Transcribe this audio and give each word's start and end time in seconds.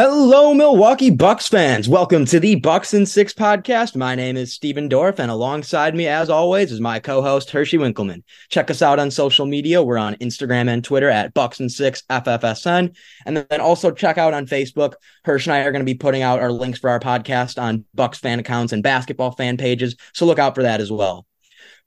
Hello, 0.00 0.54
Milwaukee 0.54 1.10
Bucks 1.10 1.48
fans. 1.48 1.88
Welcome 1.88 2.24
to 2.26 2.38
the 2.38 2.54
Bucks 2.54 2.94
and 2.94 3.08
Six 3.08 3.34
podcast. 3.34 3.96
My 3.96 4.14
name 4.14 4.36
is 4.36 4.52
Steven 4.52 4.88
Dorff, 4.88 5.18
and 5.18 5.28
alongside 5.28 5.96
me, 5.96 6.06
as 6.06 6.30
always, 6.30 6.70
is 6.70 6.80
my 6.80 7.00
co-host 7.00 7.50
Hershey 7.50 7.78
Winkleman. 7.78 8.22
Check 8.48 8.70
us 8.70 8.80
out 8.80 9.00
on 9.00 9.10
social 9.10 9.44
media. 9.44 9.82
We're 9.82 9.98
on 9.98 10.14
Instagram 10.18 10.68
and 10.68 10.84
Twitter 10.84 11.08
at 11.08 11.34
Bucks 11.34 11.58
and 11.58 11.68
Six 11.68 12.04
FFSN, 12.08 12.94
and 13.26 13.36
then 13.38 13.60
also 13.60 13.90
check 13.90 14.18
out 14.18 14.34
on 14.34 14.46
Facebook. 14.46 14.92
Hersh 15.26 15.46
and 15.46 15.54
I 15.54 15.62
are 15.62 15.72
going 15.72 15.84
to 15.84 15.92
be 15.92 15.98
putting 15.98 16.22
out 16.22 16.38
our 16.38 16.52
links 16.52 16.78
for 16.78 16.90
our 16.90 17.00
podcast 17.00 17.60
on 17.60 17.84
Bucks 17.92 18.18
fan 18.18 18.38
accounts 18.38 18.72
and 18.72 18.84
basketball 18.84 19.32
fan 19.32 19.56
pages, 19.56 19.96
so 20.14 20.26
look 20.26 20.38
out 20.38 20.54
for 20.54 20.62
that 20.62 20.80
as 20.80 20.92
well. 20.92 21.26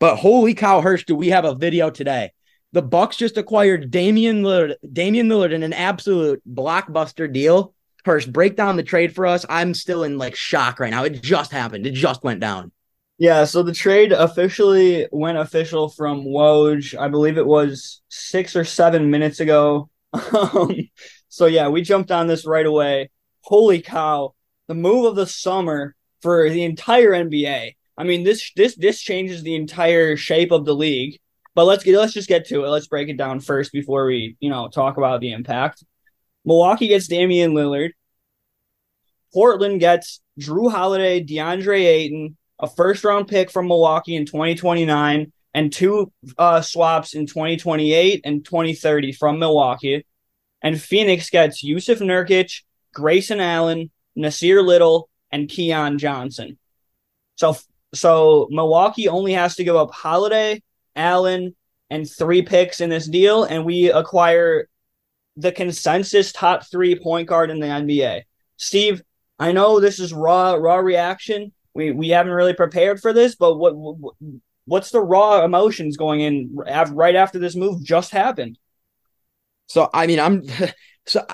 But 0.01 0.17
holy 0.17 0.53
cow, 0.53 0.81
Hersh, 0.81 1.05
do 1.05 1.15
we 1.15 1.29
have 1.29 1.45
a 1.45 1.55
video 1.55 1.89
today? 1.89 2.33
The 2.73 2.81
Bucks 2.81 3.15
just 3.15 3.37
acquired 3.37 3.89
Damian 3.89 4.43
Lillard, 4.43 4.75
Damian 4.91 5.29
Lillard 5.29 5.53
in 5.53 5.63
an 5.63 5.71
absolute 5.71 6.41
blockbuster 6.45 7.31
deal 7.31 7.73
First, 8.03 8.31
break 8.31 8.55
down 8.55 8.77
the 8.77 8.83
trade 8.83 9.13
for 9.13 9.25
us. 9.25 9.45
I'm 9.49 9.73
still 9.73 10.03
in 10.03 10.17
like 10.17 10.35
shock 10.35 10.79
right 10.79 10.91
now. 10.91 11.03
It 11.03 11.21
just 11.21 11.51
happened. 11.51 11.85
It 11.85 11.93
just 11.93 12.23
went 12.23 12.39
down. 12.39 12.71
Yeah, 13.17 13.45
so 13.45 13.61
the 13.61 13.73
trade 13.73 14.11
officially 14.11 15.07
went 15.11 15.37
official 15.37 15.89
from 15.89 16.25
Woj. 16.25 16.97
I 16.99 17.07
believe 17.07 17.37
it 17.37 17.45
was 17.45 18.01
six 18.09 18.55
or 18.55 18.65
seven 18.65 19.11
minutes 19.11 19.39
ago. 19.39 19.89
Um, 20.33 20.89
so 21.29 21.45
yeah, 21.45 21.69
we 21.69 21.81
jumped 21.83 22.11
on 22.11 22.27
this 22.27 22.45
right 22.45 22.65
away. 22.65 23.09
Holy 23.43 23.81
cow! 23.81 24.33
The 24.67 24.73
move 24.73 25.05
of 25.05 25.15
the 25.15 25.25
summer 25.25 25.95
for 26.21 26.49
the 26.49 26.63
entire 26.63 27.11
NBA. 27.11 27.75
I 27.97 28.03
mean, 28.03 28.23
this 28.23 28.51
this 28.55 28.75
this 28.75 28.99
changes 29.01 29.43
the 29.43 29.55
entire 29.55 30.17
shape 30.17 30.51
of 30.51 30.65
the 30.65 30.75
league. 30.75 31.19
But 31.53 31.65
let's 31.65 31.83
get 31.83 31.97
let's 31.97 32.13
just 32.13 32.27
get 32.27 32.45
to 32.47 32.65
it. 32.65 32.69
Let's 32.69 32.87
break 32.87 33.09
it 33.09 33.17
down 33.17 33.39
first 33.39 33.71
before 33.71 34.05
we 34.05 34.35
you 34.39 34.49
know 34.49 34.67
talk 34.67 34.97
about 34.97 35.21
the 35.21 35.31
impact. 35.31 35.83
Milwaukee 36.45 36.87
gets 36.87 37.07
Damian 37.07 37.53
Lillard. 37.53 37.91
Portland 39.33 39.79
gets 39.79 40.21
Jrue 40.39 40.71
Holiday, 40.71 41.23
DeAndre 41.23 41.85
Ayton, 41.85 42.37
a 42.59 42.67
first 42.67 43.03
round 43.03 43.27
pick 43.27 43.49
from 43.49 43.67
Milwaukee 43.67 44.15
in 44.15 44.25
2029, 44.25 45.31
and 45.53 45.73
two 45.73 46.11
uh, 46.37 46.61
swaps 46.61 47.13
in 47.13 47.25
2028 47.25 48.21
and 48.23 48.43
2030 48.43 49.11
from 49.13 49.39
Milwaukee. 49.39 50.05
And 50.61 50.79
Phoenix 50.79 51.29
gets 51.29 51.63
Jusuf 51.63 51.99
Nurkic, 52.01 52.61
Grayson 52.93 53.39
Allen, 53.39 53.89
Nassir 54.17 54.63
Little, 54.63 55.09
and 55.31 55.49
Keon 55.49 55.97
Johnson. 55.97 56.57
So, 57.35 57.57
so 57.93 58.47
Milwaukee 58.51 59.07
only 59.07 59.33
has 59.33 59.55
to 59.55 59.63
give 59.63 59.75
up 59.75 59.91
Holiday, 59.91 60.61
Allen, 60.95 61.55
and 61.89 62.09
three 62.09 62.41
picks 62.41 62.79
in 62.79 62.89
this 62.89 63.07
deal, 63.07 63.43
and 63.43 63.65
we 63.65 63.91
acquire 63.91 64.67
the 65.37 65.51
consensus 65.51 66.31
top 66.31 66.69
three 66.69 66.97
point 66.97 67.27
guard 67.27 67.49
in 67.49 67.59
the 67.59 67.67
NBA. 67.67 68.23
Steve, 68.57 69.01
I 69.39 69.51
know 69.51 69.79
this 69.79 69.99
is 69.99 70.13
raw 70.13 70.53
raw 70.53 70.77
reaction. 70.77 71.51
We 71.73 71.91
we 71.91 72.09
haven't 72.09 72.33
really 72.33 72.53
prepared 72.53 73.01
for 73.01 73.13
this, 73.13 73.35
but 73.35 73.57
what, 73.57 73.75
what 73.75 74.13
what's 74.65 74.91
the 74.91 75.01
raw 75.01 75.43
emotions 75.43 75.97
going 75.97 76.21
in 76.21 76.51
right 76.53 77.15
after 77.15 77.39
this 77.39 77.55
move 77.55 77.83
just 77.83 78.11
happened? 78.11 78.57
So 79.67 79.89
I 79.93 80.07
mean, 80.07 80.19
I'm 80.19 80.43
so 81.05 81.25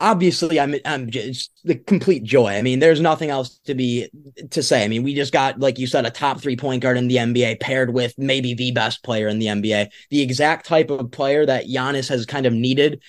obviously 0.00 0.60
I'm 0.60 0.74
I'm 0.84 1.10
just 1.10 1.50
the 1.64 1.74
complete 1.74 2.22
joy. 2.22 2.48
I 2.48 2.62
mean, 2.62 2.78
there's 2.78 3.00
nothing 3.00 3.30
else 3.30 3.58
to 3.64 3.74
be 3.74 4.08
to 4.50 4.62
say. 4.62 4.84
I 4.84 4.88
mean, 4.88 5.02
we 5.02 5.14
just 5.14 5.32
got 5.32 5.58
like 5.58 5.78
you 5.78 5.86
said 5.86 6.06
a 6.06 6.10
top 6.10 6.40
3 6.40 6.56
point 6.56 6.82
guard 6.82 6.96
in 6.96 7.08
the 7.08 7.16
NBA 7.16 7.60
paired 7.60 7.92
with 7.92 8.14
maybe 8.18 8.54
the 8.54 8.70
best 8.72 9.02
player 9.02 9.28
in 9.28 9.38
the 9.38 9.46
NBA. 9.46 9.88
The 10.10 10.20
exact 10.22 10.66
type 10.66 10.90
of 10.90 11.10
player 11.10 11.44
that 11.46 11.66
Giannis 11.66 12.08
has 12.08 12.26
kind 12.26 12.46
of 12.46 12.52
needed 12.52 13.02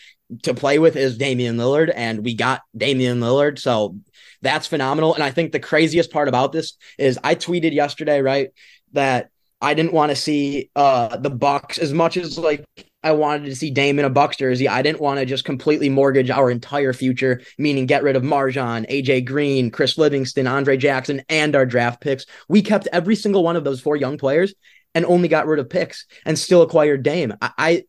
to 0.43 0.53
play 0.53 0.79
with 0.79 0.95
is 0.95 1.17
Damian 1.17 1.57
Lillard, 1.57 1.91
and 1.93 2.23
we 2.23 2.35
got 2.35 2.61
Damian 2.75 3.19
Lillard. 3.19 3.59
So 3.59 3.95
that's 4.41 4.67
phenomenal. 4.67 5.13
And 5.13 5.23
I 5.23 5.31
think 5.31 5.51
the 5.51 5.59
craziest 5.59 6.11
part 6.11 6.27
about 6.27 6.51
this 6.51 6.73
is 6.97 7.19
I 7.23 7.35
tweeted 7.35 7.73
yesterday, 7.73 8.21
right, 8.21 8.49
that 8.93 9.29
I 9.61 9.73
didn't 9.73 9.93
want 9.93 10.11
to 10.11 10.15
see 10.15 10.69
uh 10.75 11.17
the 11.17 11.29
Bucks 11.29 11.77
as 11.77 11.93
much 11.93 12.15
as 12.15 12.37
like 12.37 12.65
I 13.03 13.13
wanted 13.13 13.45
to 13.45 13.55
see 13.55 13.71
Dame 13.71 13.99
in 13.99 14.05
a 14.05 14.09
Bucks 14.09 14.37
jersey. 14.37 14.67
I 14.67 14.81
didn't 14.81 14.99
want 14.99 15.19
to 15.19 15.25
just 15.25 15.45
completely 15.45 15.89
mortgage 15.89 16.29
our 16.29 16.51
entire 16.51 16.93
future, 16.93 17.41
meaning 17.57 17.85
get 17.85 18.03
rid 18.03 18.15
of 18.15 18.23
MarJon, 18.23 18.89
AJ 18.89 19.25
Green, 19.25 19.71
Chris 19.71 19.97
Livingston, 19.97 20.47
Andre 20.47 20.75
Jackson, 20.75 21.21
and 21.29 21.55
our 21.55 21.65
draft 21.65 22.01
picks. 22.01 22.25
We 22.49 22.61
kept 22.61 22.87
every 22.91 23.15
single 23.15 23.43
one 23.43 23.55
of 23.55 23.63
those 23.63 23.79
four 23.79 23.95
young 23.95 24.17
players 24.17 24.53
and 24.93 25.05
only 25.05 25.27
got 25.27 25.47
rid 25.47 25.59
of 25.59 25.69
picks 25.69 26.05
and 26.25 26.37
still 26.37 26.61
acquired 26.61 27.03
Dame. 27.03 27.33
I, 27.41 27.51
I 27.57 27.83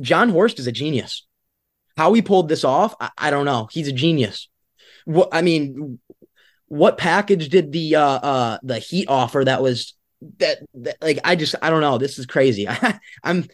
Jon 0.00 0.30
Horst 0.30 0.58
is 0.58 0.66
a 0.66 0.72
genius. 0.72 1.26
How 1.96 2.12
he 2.12 2.22
pulled 2.22 2.48
this 2.48 2.64
off, 2.64 2.94
I, 3.00 3.10
I 3.18 3.30
don't 3.30 3.44
know. 3.44 3.68
He's 3.70 3.88
a 3.88 3.92
genius. 3.92 4.48
What 5.04 5.28
I 5.32 5.42
mean, 5.42 5.98
what 6.66 6.98
package 6.98 7.48
did 7.48 7.72
the 7.72 7.96
uh 7.96 8.02
uh 8.02 8.58
the 8.62 8.78
Heat 8.78 9.08
offer 9.08 9.44
that 9.44 9.62
was 9.62 9.94
that, 10.38 10.58
that 10.74 10.96
like 11.02 11.18
I 11.24 11.36
just 11.36 11.54
I 11.60 11.70
don't 11.70 11.80
know. 11.80 11.98
This 11.98 12.18
is 12.18 12.26
crazy. 12.26 12.68
I'm 13.24 13.46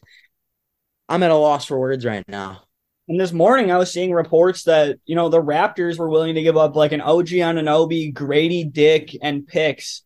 I'm 1.09 1.22
at 1.22 1.31
a 1.31 1.37
loss 1.37 1.65
for 1.65 1.78
words 1.78 2.04
right 2.04 2.26
now. 2.28 2.62
And 3.09 3.19
this 3.19 3.32
morning, 3.32 3.72
I 3.72 3.78
was 3.78 3.91
seeing 3.91 4.12
reports 4.12 4.65
that 4.65 4.99
you 5.06 5.15
know 5.15 5.31
the 5.31 5.43
Raptors 5.43 5.99
were 5.99 6.10
willing 6.10 6.34
to 6.34 6.43
give 6.43 6.56
up 6.56 6.76
like 6.76 6.93
an 6.93 7.00
OG 7.00 7.32
on 7.41 7.56
an 7.56 7.65
Anunoby, 7.65 8.12
Gradey 8.12 8.70
Dick, 8.70 9.16
and 9.22 9.47
picks 9.47 10.03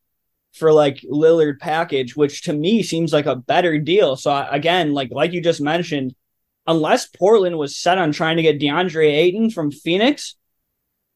for 0.52 0.72
like 0.72 1.00
Lillard 1.10 1.58
package, 1.58 2.14
which 2.14 2.42
to 2.42 2.52
me 2.52 2.82
seems 2.82 3.12
like 3.12 3.26
a 3.26 3.36
better 3.36 3.78
deal. 3.78 4.16
So 4.16 4.46
again, 4.50 4.92
like 4.92 5.10
like 5.10 5.32
you 5.32 5.40
just 5.40 5.60
mentioned, 5.60 6.14
unless 6.66 7.06
Portland 7.06 7.58
was 7.58 7.76
set 7.76 7.98
on 7.98 8.12
trying 8.12 8.36
to 8.36 8.42
get 8.42 8.60
DeAndre 8.60 9.10
Ayton 9.10 9.50
from 9.50 9.70
Phoenix, 9.70 10.36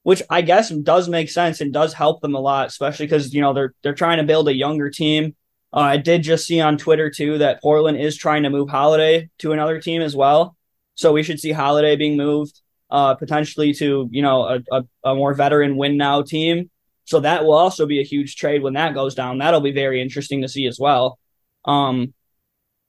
which 0.02 0.22
I 0.30 0.42
guess 0.42 0.70
does 0.70 1.08
make 1.08 1.30
sense 1.30 1.60
and 1.60 1.72
does 1.72 1.92
help 1.92 2.20
them 2.20 2.34
a 2.34 2.40
lot, 2.40 2.68
especially 2.68 3.06
because 3.06 3.34
you 3.34 3.40
know 3.40 3.52
they're 3.52 3.74
they're 3.82 3.94
trying 3.94 4.18
to 4.18 4.24
build 4.24 4.48
a 4.48 4.54
younger 4.54 4.90
team. 4.90 5.34
Uh, 5.72 5.80
I 5.80 5.96
did 5.96 6.22
just 6.22 6.46
see 6.46 6.60
on 6.60 6.78
Twitter 6.78 7.10
too 7.10 7.38
that 7.38 7.60
Portland 7.60 7.98
is 7.98 8.16
trying 8.16 8.44
to 8.44 8.50
move 8.50 8.68
Holiday 8.68 9.28
to 9.38 9.52
another 9.52 9.80
team 9.80 10.02
as 10.02 10.14
well, 10.14 10.56
so 10.94 11.12
we 11.12 11.22
should 11.22 11.40
see 11.40 11.52
Holiday 11.52 11.96
being 11.96 12.16
moved 12.16 12.60
uh, 12.90 13.14
potentially 13.14 13.72
to 13.74 14.08
you 14.10 14.22
know 14.22 14.42
a, 14.44 14.60
a, 14.72 14.82
a 15.04 15.14
more 15.14 15.34
veteran 15.34 15.76
win 15.76 15.96
now 15.96 16.22
team. 16.22 16.70
So 17.04 17.20
that 17.20 17.44
will 17.44 17.54
also 17.54 17.86
be 17.86 18.00
a 18.00 18.04
huge 18.04 18.34
trade 18.34 18.62
when 18.62 18.74
that 18.74 18.94
goes 18.94 19.14
down. 19.14 19.38
That'll 19.38 19.60
be 19.60 19.72
very 19.72 20.02
interesting 20.02 20.42
to 20.42 20.48
see 20.48 20.66
as 20.66 20.78
well. 20.78 21.18
Um, 21.64 22.14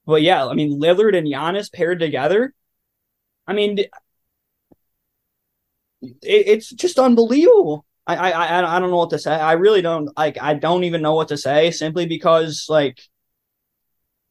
but 0.07 0.21
yeah, 0.23 0.47
I 0.47 0.53
mean, 0.53 0.79
Lillard 0.79 1.15
and 1.15 1.27
Giannis 1.27 1.71
paired 1.71 1.99
together. 1.99 2.53
I 3.45 3.53
mean, 3.53 3.77
it, 3.79 3.91
it's 6.23 6.69
just 6.69 6.97
unbelievable. 6.97 7.85
I, 8.07 8.31
I 8.31 8.77
I 8.77 8.79
don't 8.79 8.89
know 8.89 8.97
what 8.97 9.09
to 9.09 9.19
say. 9.19 9.33
I 9.33 9.53
really 9.53 9.81
don't 9.81 10.09
like. 10.17 10.41
I 10.41 10.53
don't 10.53 10.85
even 10.85 11.01
know 11.01 11.13
what 11.13 11.27
to 11.27 11.37
say. 11.37 11.71
Simply 11.71 12.05
because 12.05 12.67
like 12.69 13.01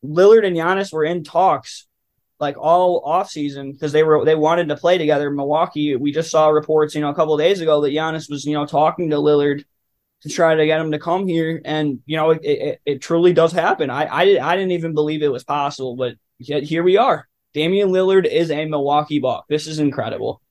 Lillard 0.03 0.47
and 0.47 0.57
Giannis 0.57 0.93
were 0.93 1.05
in 1.05 1.25
talks 1.25 1.87
like 2.41 2.57
all 2.59 3.03
off 3.05 3.31
season 3.31 3.73
because 3.73 3.93
they 3.93 4.03
were 4.03 4.25
they 4.25 4.35
wanted 4.35 4.69
to 4.69 4.77
play 4.77 4.97
together. 4.97 5.31
Milwaukee. 5.31 5.95
We 5.95 6.11
just 6.11 6.31
saw 6.31 6.49
reports, 6.49 6.95
you 6.95 7.03
know, 7.03 7.11
a 7.11 7.15
couple 7.15 7.37
days 7.37 7.61
ago 7.61 7.83
that 7.83 7.93
Giannis 7.93 8.31
was 8.31 8.47
you 8.47 8.55
know 8.55 8.65
talking 8.65 9.11
to 9.11 9.17
Lillard 9.17 9.65
to 10.23 10.29
try 10.29 10.55
to 10.55 10.67
get 10.67 10.81
him 10.81 10.93
to 10.93 10.99
come 10.99 11.27
here, 11.27 11.61
and 11.65 12.01
you 12.07 12.17
know 12.17 12.31
it, 12.31 12.45
it, 12.45 12.81
it 12.85 13.03
truly 13.03 13.33
does 13.33 13.53
happen. 13.53 13.91
I 13.91 14.05
I, 14.05 14.53
I 14.53 14.57
didn't 14.57 14.73
even 14.73 14.95
believe 14.95 15.23
it 15.23 15.33
was 15.33 15.45
possible, 15.45 15.97
but 15.97 16.17
yet 16.39 16.63
here 16.63 16.83
we 16.83 16.97
are. 16.97 17.29
Damian 17.55 17.89
Lillard 17.89 18.27
is 18.27 18.51
a 18.51 18.67
Milwaukee 18.67 19.19
Buck. 19.19 19.47
This 19.49 19.67
is 19.67 19.79
incredible. 19.79 20.43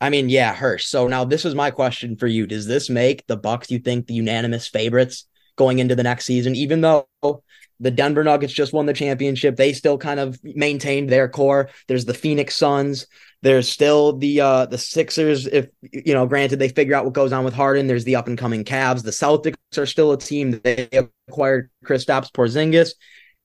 I 0.00 0.10
mean, 0.10 0.28
yeah, 0.28 0.54
Hersh. 0.54 0.82
So 0.82 1.08
now 1.08 1.24
this 1.24 1.44
is 1.44 1.54
my 1.54 1.70
question 1.70 2.16
for 2.16 2.26
you. 2.26 2.46
Does 2.46 2.66
this 2.66 2.90
make 2.90 3.26
the 3.26 3.36
Bucks 3.36 3.70
you 3.70 3.78
think 3.78 4.06
the 4.06 4.14
unanimous 4.14 4.68
favorites 4.68 5.26
going 5.56 5.78
into 5.78 5.94
the 5.94 6.02
next 6.02 6.26
season, 6.26 6.54
even 6.54 6.80
though 6.80 7.06
the 7.84 7.90
Denver 7.92 8.24
Nuggets 8.24 8.52
just 8.52 8.72
won 8.72 8.86
the 8.86 8.92
championship, 8.92 9.56
they 9.56 9.72
still 9.72 9.98
kind 9.98 10.18
of 10.18 10.38
maintained 10.42 11.08
their 11.08 11.28
core. 11.28 11.70
There's 11.86 12.04
the 12.04 12.14
Phoenix 12.14 12.56
Suns, 12.56 13.06
there's 13.44 13.68
still 13.68 14.16
the 14.16 14.40
uh 14.40 14.66
the 14.66 14.78
Sixers. 14.78 15.46
If 15.46 15.68
you 15.82 16.14
know, 16.14 16.26
granted, 16.26 16.58
they 16.58 16.70
figure 16.70 16.94
out 16.94 17.04
what 17.04 17.12
goes 17.12 17.30
on 17.30 17.44
with 17.44 17.52
Harden. 17.52 17.86
There's 17.86 18.04
the 18.04 18.16
up 18.16 18.26
and 18.26 18.38
coming 18.38 18.64
Cavs. 18.64 19.02
The 19.02 19.10
Celtics 19.10 19.56
are 19.76 19.84
still 19.84 20.12
a 20.12 20.18
team. 20.18 20.60
They 20.64 20.88
acquired 21.28 21.70
Kristaps 21.84 22.32
Porzingis. 22.32 22.92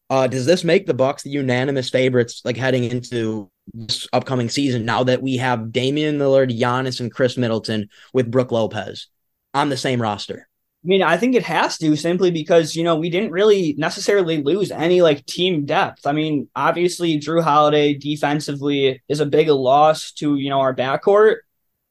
Uh, 0.10 0.26
does 0.26 0.46
this 0.46 0.64
make 0.64 0.88
the 0.88 0.94
Bucks 0.94 1.24
the 1.24 1.30
unanimous 1.30 1.90
favorites 1.90 2.42
like 2.46 2.56
heading 2.56 2.86
into 2.86 3.52
this 3.74 4.08
upcoming 4.14 4.48
season? 4.48 4.86
Now 4.86 5.04
that 5.04 5.22
we 5.22 5.36
have 5.36 5.74
Damian 5.74 6.18
Lillard, 6.18 6.58
Giannis, 6.58 7.02
and 7.02 7.14
Khris 7.14 7.38
Middleton 7.38 7.90
with 8.14 8.32
Brook 8.32 8.52
Lopez 8.54 9.08
on 9.54 9.68
the 9.68 9.78
same 9.78 10.02
roster. 10.02 10.49
I 10.84 10.88
mean, 10.88 11.04
I 11.04 11.18
think 11.18 11.36
it 11.36 11.44
has 11.44 11.78
to 11.80 11.96
simply 11.98 12.32
because, 12.32 12.74
you 12.74 12.86
know, 12.86 12.96
we 12.96 13.10
didn't 13.10 13.32
really 13.32 13.76
necessarily 13.78 14.42
lose 14.42 14.72
any 14.72 15.02
like 15.02 15.26
team 15.26 15.66
depth. 15.66 16.08
I 16.08 16.14
mean, 16.14 16.48
obviously 16.56 17.20
Jrue 17.20 17.44
Holiday 17.44 17.96
defensively 17.96 19.02
is 19.10 19.20
a 19.20 19.26
big 19.26 19.50
loss 19.50 20.14
to, 20.14 20.38
you 20.38 20.50
know, 20.50 20.62
our 20.62 20.74
backcourt, 20.74 21.38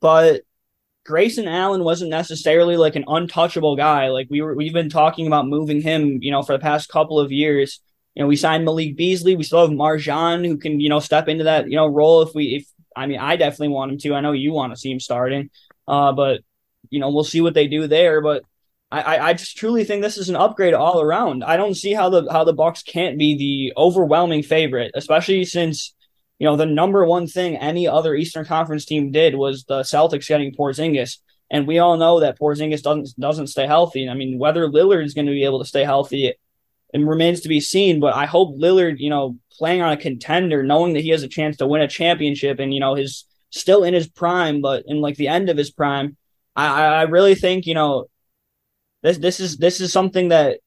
but 0.00 0.40
Grayson 1.04 1.48
Allen 1.48 1.84
wasn't 1.84 2.10
necessarily 2.10 2.78
like 2.78 2.96
an 2.96 3.04
untouchable 3.08 3.76
guy. 3.76 4.08
Like 4.08 4.28
we 4.30 4.40
were 4.40 4.54
we've 4.54 4.72
been 4.72 4.90
talking 4.90 5.26
about 5.26 5.46
moving 5.46 5.82
him, 5.82 6.18
you 6.22 6.30
know, 6.30 6.42
for 6.42 6.52
the 6.52 6.58
past 6.58 6.88
couple 6.88 7.20
of 7.20 7.30
years. 7.30 7.80
You 8.14 8.22
know, 8.22 8.28
we 8.28 8.36
signed 8.36 8.64
Malik 8.64 8.96
Beasley. 8.96 9.36
We 9.36 9.44
still 9.44 9.60
have 9.60 9.70
MarJon 9.70 10.46
who 10.46 10.56
can, 10.56 10.80
you 10.80 10.88
know, 10.88 11.00
step 11.00 11.28
into 11.28 11.44
that, 11.44 11.70
you 11.70 11.76
know, 11.76 11.86
role 11.86 12.22
if 12.22 12.34
we 12.34 12.56
if 12.56 12.66
I 12.96 13.06
mean, 13.06 13.18
I 13.20 13.36
definitely 13.36 13.68
want 13.68 13.92
him 13.92 13.98
to. 13.98 14.14
I 14.14 14.20
know 14.20 14.32
you 14.32 14.52
want 14.52 14.72
to 14.72 14.78
see 14.78 14.90
him 14.90 15.00
starting, 15.00 15.50
uh, 15.86 16.12
but 16.12 16.40
you 16.90 17.00
know, 17.00 17.10
we'll 17.10 17.24
see 17.24 17.40
what 17.40 17.54
they 17.54 17.68
do 17.68 17.86
there. 17.86 18.20
But 18.20 18.44
I, 18.90 19.18
I 19.18 19.32
just 19.34 19.56
truly 19.58 19.84
think 19.84 20.02
this 20.02 20.16
is 20.16 20.30
an 20.30 20.36
upgrade 20.36 20.72
all 20.72 21.00
around. 21.00 21.44
I 21.44 21.58
don't 21.58 21.74
see 21.74 21.92
how 21.92 22.08
the 22.08 22.30
how 22.32 22.44
the 22.44 22.54
Bucks 22.54 22.82
can't 22.82 23.18
be 23.18 23.36
the 23.36 23.80
overwhelming 23.80 24.42
favorite, 24.42 24.92
especially 24.94 25.44
since 25.44 25.94
you 26.38 26.46
know 26.46 26.56
the 26.56 26.64
number 26.64 27.04
one 27.04 27.26
thing 27.26 27.56
any 27.56 27.86
other 27.86 28.14
Eastern 28.14 28.46
Conference 28.46 28.86
team 28.86 29.12
did 29.12 29.34
was 29.34 29.64
the 29.64 29.80
Celtics 29.80 30.26
getting 30.26 30.54
Porzingis, 30.54 31.18
and 31.50 31.66
we 31.66 31.78
all 31.78 31.98
know 31.98 32.20
that 32.20 32.38
Porzingis 32.38 32.82
doesn't 32.82 33.10
doesn't 33.20 33.48
stay 33.48 33.66
healthy. 33.66 34.08
I 34.08 34.14
mean, 34.14 34.38
whether 34.38 34.66
Lillard 34.68 35.04
is 35.04 35.12
going 35.12 35.26
to 35.26 35.32
be 35.32 35.44
able 35.44 35.58
to 35.58 35.68
stay 35.68 35.84
healthy, 35.84 36.28
it 36.28 36.38
remains 36.98 37.40
to 37.42 37.48
be 37.48 37.60
seen. 37.60 38.00
But 38.00 38.14
I 38.14 38.24
hope 38.24 38.56
Lillard, 38.56 39.00
you 39.00 39.10
know, 39.10 39.36
playing 39.52 39.82
on 39.82 39.92
a 39.92 39.98
contender, 39.98 40.62
knowing 40.62 40.94
that 40.94 41.02
he 41.02 41.10
has 41.10 41.22
a 41.22 41.28
chance 41.28 41.58
to 41.58 41.66
win 41.66 41.82
a 41.82 41.88
championship, 41.88 42.58
and 42.58 42.72
you 42.72 42.80
know, 42.80 42.94
his 42.94 43.24
still 43.50 43.84
in 43.84 43.92
his 43.92 44.08
prime, 44.08 44.62
but 44.62 44.84
in 44.86 45.02
like 45.02 45.16
the 45.16 45.28
end 45.28 45.50
of 45.50 45.58
his 45.58 45.70
prime, 45.70 46.16
I 46.56 46.86
I 46.86 47.02
really 47.02 47.34
think 47.34 47.66
you 47.66 47.74
know 47.74 48.06
this 49.02 49.18
this 49.18 49.40
is 49.40 49.56
this 49.58 49.80
is 49.80 49.92
something 49.92 50.28
that 50.28 50.60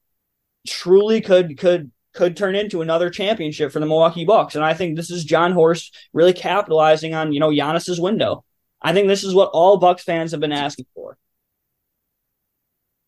truly 0.66 1.20
could 1.20 1.58
could 1.58 1.90
could 2.14 2.36
turn 2.36 2.54
into 2.54 2.82
another 2.82 3.10
championship 3.10 3.72
for 3.72 3.80
the 3.80 3.86
Milwaukee 3.86 4.24
Bucks. 4.24 4.54
And 4.54 4.64
I 4.64 4.74
think 4.74 4.96
this 4.96 5.10
is 5.10 5.24
Jon 5.24 5.52
Horst 5.52 5.96
really 6.12 6.32
capitalizing 6.32 7.14
on, 7.14 7.32
you 7.32 7.40
know, 7.40 7.50
Giannis's 7.50 8.00
window. 8.00 8.44
I 8.80 8.92
think 8.92 9.08
this 9.08 9.24
is 9.24 9.34
what 9.34 9.50
all 9.52 9.78
Bucks 9.78 10.02
fans 10.02 10.32
have 10.32 10.40
been 10.40 10.52
asking 10.52 10.86
for. 10.94 11.16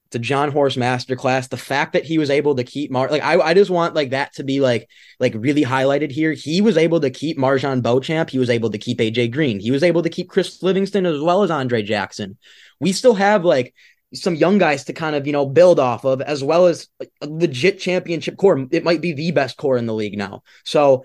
It's 0.06 0.16
a 0.16 0.18
Jon 0.20 0.52
Horst 0.52 0.78
masterclass. 0.78 1.48
The 1.48 1.56
fact 1.56 1.94
that 1.94 2.04
he 2.04 2.18
was 2.18 2.30
able 2.30 2.54
to 2.54 2.64
keep 2.64 2.90
Mar 2.90 3.08
like 3.10 3.22
I, 3.22 3.38
I 3.40 3.54
just 3.54 3.70
want 3.70 3.94
like 3.94 4.10
that 4.10 4.32
to 4.34 4.44
be 4.44 4.60
like 4.60 4.88
like 5.18 5.34
really 5.34 5.64
highlighted 5.64 6.10
here. 6.12 6.32
He 6.32 6.60
was 6.60 6.78
able 6.78 7.00
to 7.00 7.10
keep 7.10 7.36
MarJon 7.36 7.82
Beauchamp. 7.82 8.30
He 8.30 8.38
was 8.38 8.50
able 8.50 8.70
to 8.70 8.78
keep 8.78 8.98
AJ 8.98 9.32
Green. 9.32 9.58
He 9.58 9.70
was 9.70 9.82
able 9.82 10.02
to 10.02 10.10
keep 10.10 10.30
Chris 10.30 10.62
Livingston 10.62 11.04
as 11.04 11.20
well 11.20 11.42
as 11.42 11.50
Andre 11.50 11.82
Jackson. 11.82 12.38
We 12.78 12.92
still 12.92 13.14
have 13.14 13.44
like 13.44 13.74
some 14.14 14.34
young 14.34 14.58
guys 14.58 14.84
to 14.84 14.92
kind 14.92 15.16
of 15.16 15.26
you 15.26 15.32
know 15.32 15.46
build 15.46 15.78
off 15.80 16.04
of, 16.04 16.20
as 16.20 16.42
well 16.42 16.66
as 16.66 16.88
a 17.00 17.26
legit 17.26 17.78
championship 17.78 18.36
core. 18.36 18.66
It 18.70 18.84
might 18.84 19.00
be 19.00 19.12
the 19.12 19.32
best 19.32 19.56
core 19.56 19.76
in 19.76 19.86
the 19.86 19.94
league 19.94 20.16
now. 20.16 20.42
So 20.64 21.04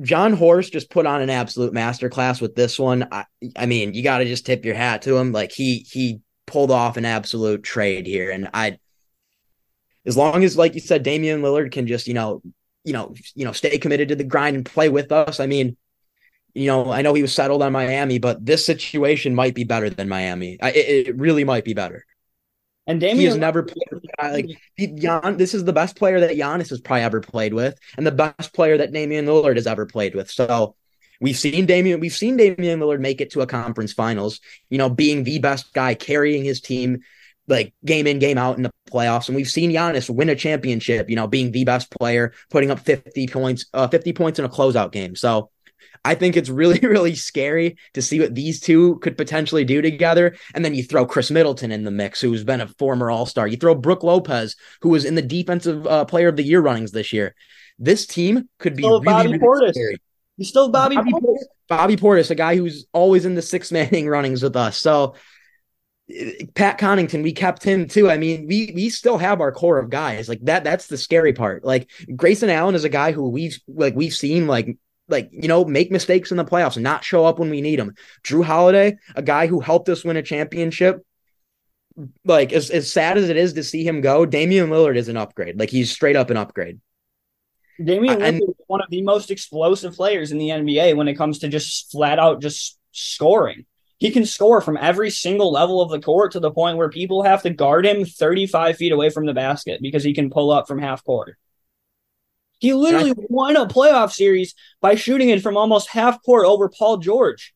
Jon 0.00 0.32
Horst 0.32 0.72
just 0.72 0.90
put 0.90 1.06
on 1.06 1.20
an 1.20 1.30
absolute 1.30 1.72
masterclass 1.72 2.40
with 2.40 2.54
this 2.54 2.78
one. 2.78 3.08
I, 3.12 3.24
I 3.56 3.66
mean, 3.66 3.94
you 3.94 4.02
got 4.02 4.18
to 4.18 4.24
just 4.24 4.46
tip 4.46 4.64
your 4.64 4.74
hat 4.74 5.02
to 5.02 5.16
him. 5.16 5.32
Like 5.32 5.52
he 5.52 5.86
he 5.90 6.20
pulled 6.46 6.70
off 6.70 6.96
an 6.96 7.04
absolute 7.04 7.62
trade 7.62 8.06
here, 8.06 8.30
and 8.30 8.48
I, 8.54 8.78
as 10.06 10.16
long 10.16 10.44
as 10.44 10.56
like 10.56 10.74
you 10.74 10.80
said, 10.80 11.02
Damian 11.02 11.42
Lillard 11.42 11.72
can 11.72 11.86
just 11.86 12.06
you 12.06 12.14
know 12.14 12.42
you 12.84 12.92
know 12.92 13.14
you 13.34 13.44
know 13.44 13.52
stay 13.52 13.78
committed 13.78 14.08
to 14.08 14.16
the 14.16 14.24
grind 14.24 14.56
and 14.56 14.64
play 14.64 14.88
with 14.88 15.12
us. 15.12 15.40
I 15.40 15.46
mean, 15.46 15.76
you 16.54 16.66
know, 16.66 16.90
I 16.90 17.02
know 17.02 17.14
he 17.14 17.22
was 17.22 17.34
settled 17.34 17.62
on 17.62 17.72
Miami, 17.72 18.18
but 18.18 18.44
this 18.44 18.64
situation 18.64 19.34
might 19.34 19.54
be 19.54 19.64
better 19.64 19.90
than 19.90 20.08
Miami. 20.08 20.58
I, 20.60 20.70
it, 20.72 21.08
it 21.08 21.16
really 21.16 21.44
might 21.44 21.64
be 21.64 21.74
better. 21.74 22.04
And 22.86 23.00
Damian 23.00 23.18
he 23.18 23.24
has 23.26 23.36
never 23.36 23.62
played 23.62 24.02
like 24.20 24.46
Jan, 24.78 25.36
this 25.36 25.54
is 25.54 25.64
the 25.64 25.72
best 25.72 25.96
player 25.96 26.20
that 26.20 26.36
Giannis 26.36 26.70
has 26.70 26.80
probably 26.80 27.02
ever 27.02 27.20
played 27.20 27.54
with, 27.54 27.78
and 27.96 28.06
the 28.06 28.10
best 28.10 28.52
player 28.52 28.78
that 28.78 28.92
Damian 28.92 29.26
Lillard 29.26 29.56
has 29.56 29.66
ever 29.66 29.86
played 29.86 30.14
with. 30.14 30.30
So 30.30 30.74
we've 31.20 31.36
seen 31.36 31.66
Damian, 31.66 32.00
we've 32.00 32.12
seen 32.12 32.36
Damian 32.36 32.80
Lillard 32.80 33.00
make 33.00 33.20
it 33.20 33.30
to 33.32 33.42
a 33.42 33.46
conference 33.46 33.92
finals, 33.92 34.40
you 34.70 34.78
know, 34.78 34.88
being 34.88 35.24
the 35.24 35.38
best 35.38 35.72
guy, 35.72 35.94
carrying 35.94 36.42
his 36.42 36.60
team 36.60 37.00
like 37.46 37.74
game 37.84 38.06
in, 38.06 38.18
game 38.18 38.38
out 38.38 38.56
in 38.56 38.62
the 38.62 38.70
playoffs. 38.90 39.28
And 39.28 39.36
we've 39.36 39.48
seen 39.48 39.70
Giannis 39.70 40.08
win 40.08 40.28
a 40.28 40.34
championship, 40.34 41.10
you 41.10 41.16
know, 41.16 41.26
being 41.26 41.52
the 41.52 41.64
best 41.64 41.90
player, 41.90 42.32
putting 42.48 42.70
up 42.70 42.80
50 42.80 43.26
points, 43.28 43.66
uh, 43.74 43.88
50 43.88 44.12
points 44.14 44.38
in 44.38 44.44
a 44.44 44.48
closeout 44.48 44.92
game. 44.92 45.14
So 45.16 45.50
I 46.04 46.14
think 46.14 46.36
it's 46.36 46.48
really, 46.48 46.78
really 46.82 47.14
scary 47.14 47.76
to 47.94 48.02
see 48.02 48.20
what 48.20 48.34
these 48.34 48.60
two 48.60 48.98
could 48.98 49.16
potentially 49.16 49.64
do 49.64 49.82
together. 49.82 50.36
And 50.54 50.64
then 50.64 50.74
you 50.74 50.82
throw 50.82 51.06
Khris 51.06 51.30
Middleton 51.30 51.72
in 51.72 51.84
the 51.84 51.90
mix, 51.90 52.20
who's 52.20 52.44
been 52.44 52.60
a 52.60 52.68
former 52.68 53.10
All 53.10 53.26
Star. 53.26 53.46
You 53.46 53.56
throw 53.56 53.74
Brook 53.74 54.02
Lopez, 54.02 54.56
who 54.82 54.90
was 54.90 55.04
in 55.04 55.14
the 55.14 55.22
Defensive 55.22 55.86
uh, 55.86 56.04
Player 56.04 56.28
of 56.28 56.36
the 56.36 56.42
Year 56.44 56.60
runnings 56.60 56.92
this 56.92 57.12
year. 57.12 57.34
This 57.78 58.06
team 58.06 58.48
could 58.58 58.76
be 58.76 58.82
still 58.82 59.00
really, 59.00 59.26
really 59.26 59.38
Portis. 59.38 59.70
scary. 59.70 59.96
He's 60.36 60.48
still 60.48 60.70
Bobby, 60.70 60.96
Bobby 60.96 61.12
Portis. 61.12 61.22
Portis. 61.22 61.44
Bobby 61.68 61.96
Portis, 61.96 62.30
a 62.30 62.34
guy 62.34 62.56
who's 62.56 62.86
always 62.92 63.24
in 63.24 63.34
the 63.34 63.42
six 63.42 63.70
manning 63.72 64.08
runnings 64.08 64.42
with 64.42 64.56
us. 64.56 64.76
So 64.76 65.14
Pat 66.54 66.78
Connaughton, 66.78 67.22
we 67.22 67.32
kept 67.32 67.62
him 67.62 67.86
too. 67.86 68.10
I 68.10 68.18
mean, 68.18 68.46
we 68.46 68.72
we 68.74 68.88
still 68.88 69.18
have 69.18 69.40
our 69.40 69.52
core 69.52 69.78
of 69.78 69.90
guys 69.90 70.28
like 70.28 70.40
that. 70.42 70.64
That's 70.64 70.86
the 70.86 70.96
scary 70.96 71.32
part. 71.32 71.64
Like 71.64 71.90
Grayson 72.16 72.50
Allen 72.50 72.74
is 72.74 72.84
a 72.84 72.88
guy 72.88 73.12
who 73.12 73.28
we've 73.28 73.58
like 73.68 73.94
we've 73.94 74.14
seen 74.14 74.46
like 74.46 74.76
like 75.10 75.28
you 75.32 75.48
know 75.48 75.64
make 75.64 75.90
mistakes 75.90 76.30
in 76.30 76.36
the 76.36 76.44
playoffs 76.44 76.76
and 76.76 76.84
not 76.84 77.04
show 77.04 77.24
up 77.24 77.38
when 77.38 77.50
we 77.50 77.60
need 77.60 77.78
them. 77.78 77.94
Jrue 78.24 78.44
Holiday, 78.44 78.96
a 79.14 79.22
guy 79.22 79.46
who 79.46 79.60
helped 79.60 79.88
us 79.88 80.04
win 80.04 80.16
a 80.16 80.22
championship. 80.22 81.04
Like 82.24 82.52
as, 82.52 82.70
as 82.70 82.90
sad 82.90 83.18
as 83.18 83.28
it 83.28 83.36
is 83.36 83.52
to 83.54 83.64
see 83.64 83.86
him 83.86 84.00
go, 84.00 84.24
Damian 84.24 84.70
Lillard 84.70 84.96
is 84.96 85.08
an 85.08 85.16
upgrade. 85.16 85.58
Like 85.58 85.70
he's 85.70 85.90
straight 85.90 86.16
up 86.16 86.30
an 86.30 86.36
upgrade. 86.36 86.80
Damian 87.82 88.20
Lillard 88.20 88.48
is 88.48 88.54
one 88.66 88.80
of 88.80 88.90
the 88.90 89.02
most 89.02 89.30
explosive 89.30 89.94
players 89.94 90.32
in 90.32 90.38
the 90.38 90.48
NBA 90.48 90.96
when 90.96 91.08
it 91.08 91.14
comes 91.14 91.40
to 91.40 91.48
just 91.48 91.90
flat 91.90 92.18
out 92.18 92.40
just 92.40 92.78
scoring. 92.92 93.66
He 93.98 94.10
can 94.10 94.24
score 94.24 94.62
from 94.62 94.78
every 94.78 95.10
single 95.10 95.52
level 95.52 95.82
of 95.82 95.90
the 95.90 96.00
court 96.00 96.32
to 96.32 96.40
the 96.40 96.50
point 96.50 96.78
where 96.78 96.88
people 96.88 97.22
have 97.22 97.42
to 97.42 97.50
guard 97.50 97.84
him 97.84 98.06
35 98.06 98.76
feet 98.76 98.92
away 98.92 99.10
from 99.10 99.26
the 99.26 99.34
basket 99.34 99.82
because 99.82 100.02
he 100.02 100.14
can 100.14 100.30
pull 100.30 100.50
up 100.50 100.66
from 100.66 100.78
half 100.78 101.04
court. 101.04 101.36
He 102.60 102.74
literally 102.74 103.10
I, 103.10 103.14
won 103.28 103.56
a 103.56 103.66
playoff 103.66 104.12
series 104.12 104.54
by 104.80 104.94
shooting 104.94 105.30
it 105.30 105.42
from 105.42 105.56
almost 105.56 105.88
half 105.88 106.22
court 106.22 106.46
over 106.46 106.68
Paul 106.68 106.98
George. 106.98 107.54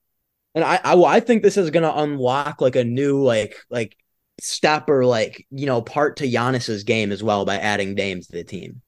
And 0.54 0.64
I, 0.64 0.80
I, 0.82 1.00
I 1.02 1.20
think 1.20 1.42
this 1.42 1.58
is 1.58 1.70
going 1.70 1.82
to 1.82 1.96
unlock 1.96 2.60
like 2.60 2.74
a 2.74 2.84
new 2.84 3.22
like 3.22 3.54
like 3.70 3.96
step 4.40 4.88
or 4.88 5.04
like 5.04 5.46
you 5.50 5.66
know 5.66 5.82
part 5.82 6.16
to 6.16 6.24
Giannis's 6.26 6.84
game 6.84 7.12
as 7.12 7.22
well 7.22 7.44
by 7.44 7.58
adding 7.58 7.94
Dame 7.94 8.20
to 8.22 8.32
the 8.32 8.44
team. 8.44 8.80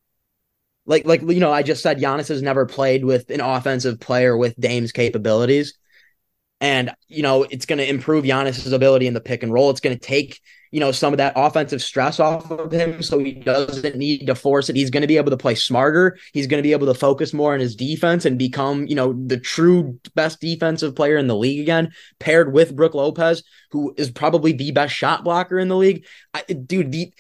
Like 0.87 1.05
like 1.05 1.21
you 1.21 1.41
know, 1.41 1.53
I 1.53 1.63
just 1.63 1.83
said 1.83 1.99
Giannis 1.99 2.29
has 2.29 2.41
never 2.41 2.65
played 2.65 3.05
with 3.05 3.29
an 3.31 3.41
offensive 3.41 4.01
player 4.01 4.37
with 4.37 4.59
Dame's 4.59 4.93
capabilities. 4.93 5.77
And, 6.61 6.95
you 7.09 7.23
know, 7.23 7.43
it's 7.43 7.67
going 7.67 7.79
to 7.79 7.89
improve 7.89 8.25
Giannis's 8.25 8.73
ability 8.73 9.07
in 9.07 9.15
the 9.15 9.21
pick 9.21 9.43
and 9.43 9.53
roll. 9.53 9.71
It's 9.71 9.81
going 9.81 9.97
to 9.97 10.05
take 10.05 10.41
you 10.77 10.81
know, 10.81 10.93
some 10.93 11.15
of 11.15 11.19
that 11.19 11.33
offensive 11.37 11.81
stress 11.81 12.19
off 12.21 12.51
of 12.51 12.73
him 12.73 13.03
so 13.03 13.19
he 13.19 13.33
doesn't 13.33 13.97
need 13.97 14.27
to 14.27 14.35
force 14.35 14.69
it. 14.69 14.77
He's 14.77 14.91
going 14.91 15.03
to 15.03 15.07
be 15.07 15.17
able 15.17 15.31
to 15.31 15.37
play 15.37 15.55
smarter. 15.55 16.19
He's 16.33 16.47
going 16.47 16.59
to 16.59 16.67
be 16.67 16.73
able 16.73 16.87
to 16.89 16.95
focus 16.95 17.33
more 17.33 17.55
on 17.55 17.61
his 17.61 17.77
defense 17.77 18.25
and 18.25 18.39
become, 18.39 18.87
you 18.87 18.95
know, 18.95 19.15
the 19.27 19.39
true 19.39 19.99
best 20.15 20.41
defensive 20.41 20.95
player 20.95 21.17
in 21.17 21.29
the 21.29 21.37
league 21.37 21.61
again, 21.61 21.93
paired 22.19 22.53
with 22.53 22.77
Brook 22.77 22.95
Lopez, 22.95 23.43
who 23.71 23.95
is 23.97 24.11
probably 24.11 24.53
the 24.53 24.73
best 24.73 24.95
shot 24.95 25.25
blocker 25.25 25.59
in 25.59 25.69
the 25.69 25.77
league. 25.77 26.05
I, 26.35 26.43
dude, 26.43 26.93
the 26.93 27.13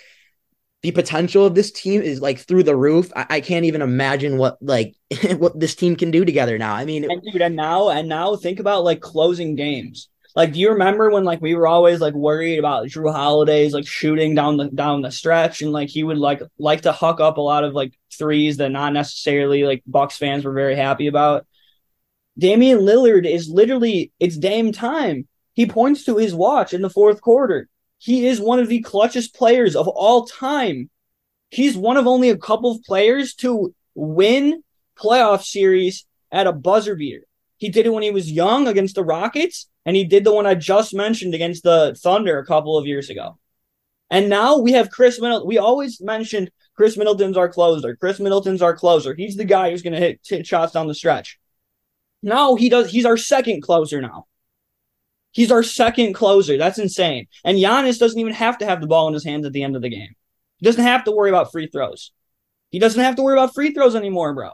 the 0.83 0.93
potential 0.93 1.47
of 1.47 1.55
this 1.55 1.73
team 1.73 2.03
is 2.03 2.21
like 2.21 2.39
through 2.39 2.63
the 2.63 2.77
roof. 2.77 3.11
I, 3.17 3.27
I 3.31 3.41
can't 3.41 3.65
even 3.65 3.83
imagine 3.83 4.39
what 4.39 4.59
like 4.61 4.95
what 5.37 5.59
this 5.59 5.75
team 5.75 5.97
can 5.97 6.11
do 6.11 6.25
together 6.25 6.59
now. 6.59 6.75
I 6.75 6.85
mean, 6.85 7.11
and 7.11 7.23
dude, 7.23 7.43
and 7.43 7.57
now 7.57 7.89
and 7.89 8.09
now 8.09 8.37
think 8.37 8.61
about 8.61 8.85
like 8.85 9.01
closing 9.01 9.57
games 9.57 10.09
like, 10.37 10.53
do 10.53 10.61
you 10.61 10.69
remember 10.69 11.11
when 11.11 11.25
like 11.25 11.41
we 11.41 11.55
were 11.55 11.67
always 11.67 11.99
like 11.99 12.13
worried 12.13 12.59
about 12.59 12.89
Jrue 12.89 13.11
Holiday's 13.11 13.73
like 13.73 13.87
shooting 13.87 14.35
down 14.35 14.59
the 14.59 14.69
down 14.69 15.01
the 15.01 15.11
stretch 15.11 15.63
and 15.63 15.73
like 15.73 15.89
he 15.89 16.05
would 16.05 16.19
like 16.19 16.43
like 16.59 16.83
to 16.83 16.93
huck 16.93 17.21
up 17.21 17.39
a 17.39 17.41
lot 17.41 17.65
of 17.65 17.73
like 17.73 17.95
threes 18.13 18.59
that 18.59 18.69
not 18.69 18.93
necessarily 18.93 19.65
like 19.65 19.83
Bucks 19.87 20.19
fans 20.19 20.45
were 20.45 20.53
very 20.53 20.77
happy 20.77 21.07
about. 21.07 21.47
Damian 22.39 22.81
Lillard 22.81 23.27
is 23.27 23.49
literally 23.49 24.13
it's 24.21 24.37
Dame 24.37 24.73
time. 24.73 25.27
He 25.55 25.65
points 25.65 26.05
to 26.05 26.19
his 26.19 26.35
watch 26.35 26.75
in 26.75 26.83
the 26.83 26.91
fourth 26.91 27.23
quarter. 27.23 27.67
He 27.99 28.27
is 28.27 28.41
one 28.41 28.59
of 28.59 28.69
the 28.69 28.83
clutchest 28.83 29.35
players 29.35 29.75
of 29.75 29.89
all 29.89 30.27
time. 30.27 30.91
He's 31.51 31.77
one 31.77 31.97
of 31.97 32.07
only 32.07 32.31
a 32.31 32.37
couple 32.37 32.73
of 32.73 32.83
players 32.83 33.35
to 33.37 33.75
win 33.95 34.63
playoff 34.99 35.45
series 35.45 36.07
at 36.31 36.47
a 36.47 36.53
buzzer 36.53 36.95
beater. 36.95 37.25
He 37.57 37.69
did 37.71 37.87
it 37.87 37.93
when 37.93 38.03
he 38.03 38.11
was 38.11 38.31
young 38.31 38.69
against 38.69 38.95
the 38.95 39.05
Rockets, 39.05 39.69
and 39.87 39.97
he 39.97 40.05
did 40.05 40.25
the 40.25 40.35
one 40.35 40.47
I 40.47 40.55
just 40.55 40.95
mentioned 40.95 41.35
against 41.35 41.63
the 41.63 41.97
Thunder 42.03 42.39
a 42.39 42.47
couple 42.47 42.77
of 42.77 42.87
years 42.87 43.09
ago. 43.09 43.39
And 44.11 44.29
now 44.29 44.59
we 44.59 44.73
have 44.73 44.91
Khris 44.91 45.21
Middleton. 45.21 45.49
We 45.49 45.59
always 45.59 46.01
mentioned 46.01 46.51
Khris 46.75 46.97
Middleton's 46.97 47.37
our 47.37 47.49
closer. 47.49 47.97
Khris 47.97 48.21
Middleton's 48.21 48.63
our 48.63 48.77
closer. 48.77 49.15
He's 49.15 49.37
the 49.37 49.45
guy 49.45 49.71
who's 49.71 49.83
going 49.83 49.95
to 49.95 49.99
hit, 50.01 50.21
hit 50.25 50.47
shots 50.47 50.73
down 50.73 50.87
the 50.87 50.95
stretch. 50.95 51.39
Now 52.23 52.55
he 52.55 52.69
does. 52.69 52.91
He's 52.91 53.05
our 53.05 53.17
second 53.17 53.63
closer 53.63 54.01
now. 54.01 54.27
He's 55.37 55.53
our 55.53 55.63
second 55.63 56.15
closer. 56.15 56.57
That's 56.57 56.79
insane. 56.79 57.27
And 57.45 57.59
Giannis 57.59 57.99
doesn't 57.99 58.19
even 58.19 58.33
have 58.33 58.57
to 58.59 58.65
have 58.65 58.81
the 58.81 58.87
ball 58.87 59.07
in 59.07 59.13
his 59.13 59.23
hands 59.23 59.45
at 59.45 59.53
the 59.53 59.63
end 59.63 59.77
of 59.77 59.83
the 59.83 59.91
game. 59.91 60.15
He 60.57 60.65
doesn't 60.65 60.83
have 60.83 61.05
to 61.05 61.13
worry 61.13 61.29
about 61.29 61.53
free 61.53 61.67
throws. 61.67 62.11
He 62.71 62.79
doesn't 62.79 63.03
have 63.05 63.17
to 63.17 63.23
worry 63.23 63.35
about 63.35 63.55
free 63.55 63.75
throws 63.75 63.95
anymore, 63.95 64.33
bro 64.33 64.53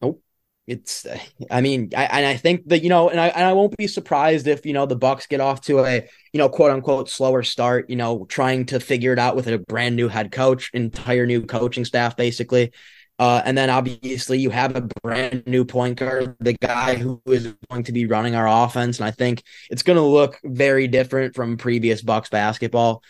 Nope. 0.00 0.22
it's 0.66 1.06
i 1.50 1.60
mean 1.60 1.90
I, 1.94 2.04
and 2.04 2.26
i 2.26 2.36
think 2.36 2.68
that 2.68 2.82
you 2.82 2.88
know 2.88 3.10
and 3.10 3.20
I, 3.20 3.28
and 3.28 3.44
I 3.44 3.52
won't 3.52 3.76
be 3.76 3.86
surprised 3.86 4.46
if 4.46 4.64
you 4.64 4.72
know 4.72 4.86
the 4.86 4.96
bucks 4.96 5.26
get 5.26 5.40
off 5.40 5.60
to 5.62 5.80
a 5.80 5.96
you 6.32 6.38
know 6.38 6.48
quote 6.48 6.70
unquote 6.70 7.10
slower 7.10 7.42
start 7.42 7.90
you 7.90 7.96
know 7.96 8.24
trying 8.26 8.64
to 8.66 8.80
figure 8.80 9.12
it 9.12 9.18
out 9.18 9.36
with 9.36 9.46
a 9.46 9.58
brand 9.58 9.96
new 9.96 10.08
head 10.08 10.32
coach 10.32 10.70
entire 10.72 11.26
new 11.26 11.42
coaching 11.44 11.84
staff 11.84 12.16
basically 12.16 12.72
Uh, 13.18 13.40
and 13.44 13.56
then 13.56 13.70
obviously 13.70 14.38
you 14.38 14.50
have 14.50 14.74
a 14.74 14.88
brand 15.02 15.44
new 15.46 15.64
point 15.64 15.98
guard, 15.98 16.34
the 16.40 16.54
guy 16.54 16.96
who 16.96 17.20
is 17.26 17.54
going 17.70 17.84
to 17.84 17.92
be 17.92 18.06
running 18.06 18.34
our 18.34 18.48
offense. 18.48 18.98
And 18.98 19.06
I 19.06 19.12
think 19.12 19.42
it's 19.70 19.84
going 19.84 19.96
to 19.96 20.02
look 20.02 20.40
very 20.42 20.88
different 20.88 21.34
from 21.34 21.56
previous 21.56 22.02
Bucks 22.02 22.28
basketball. 22.28 23.02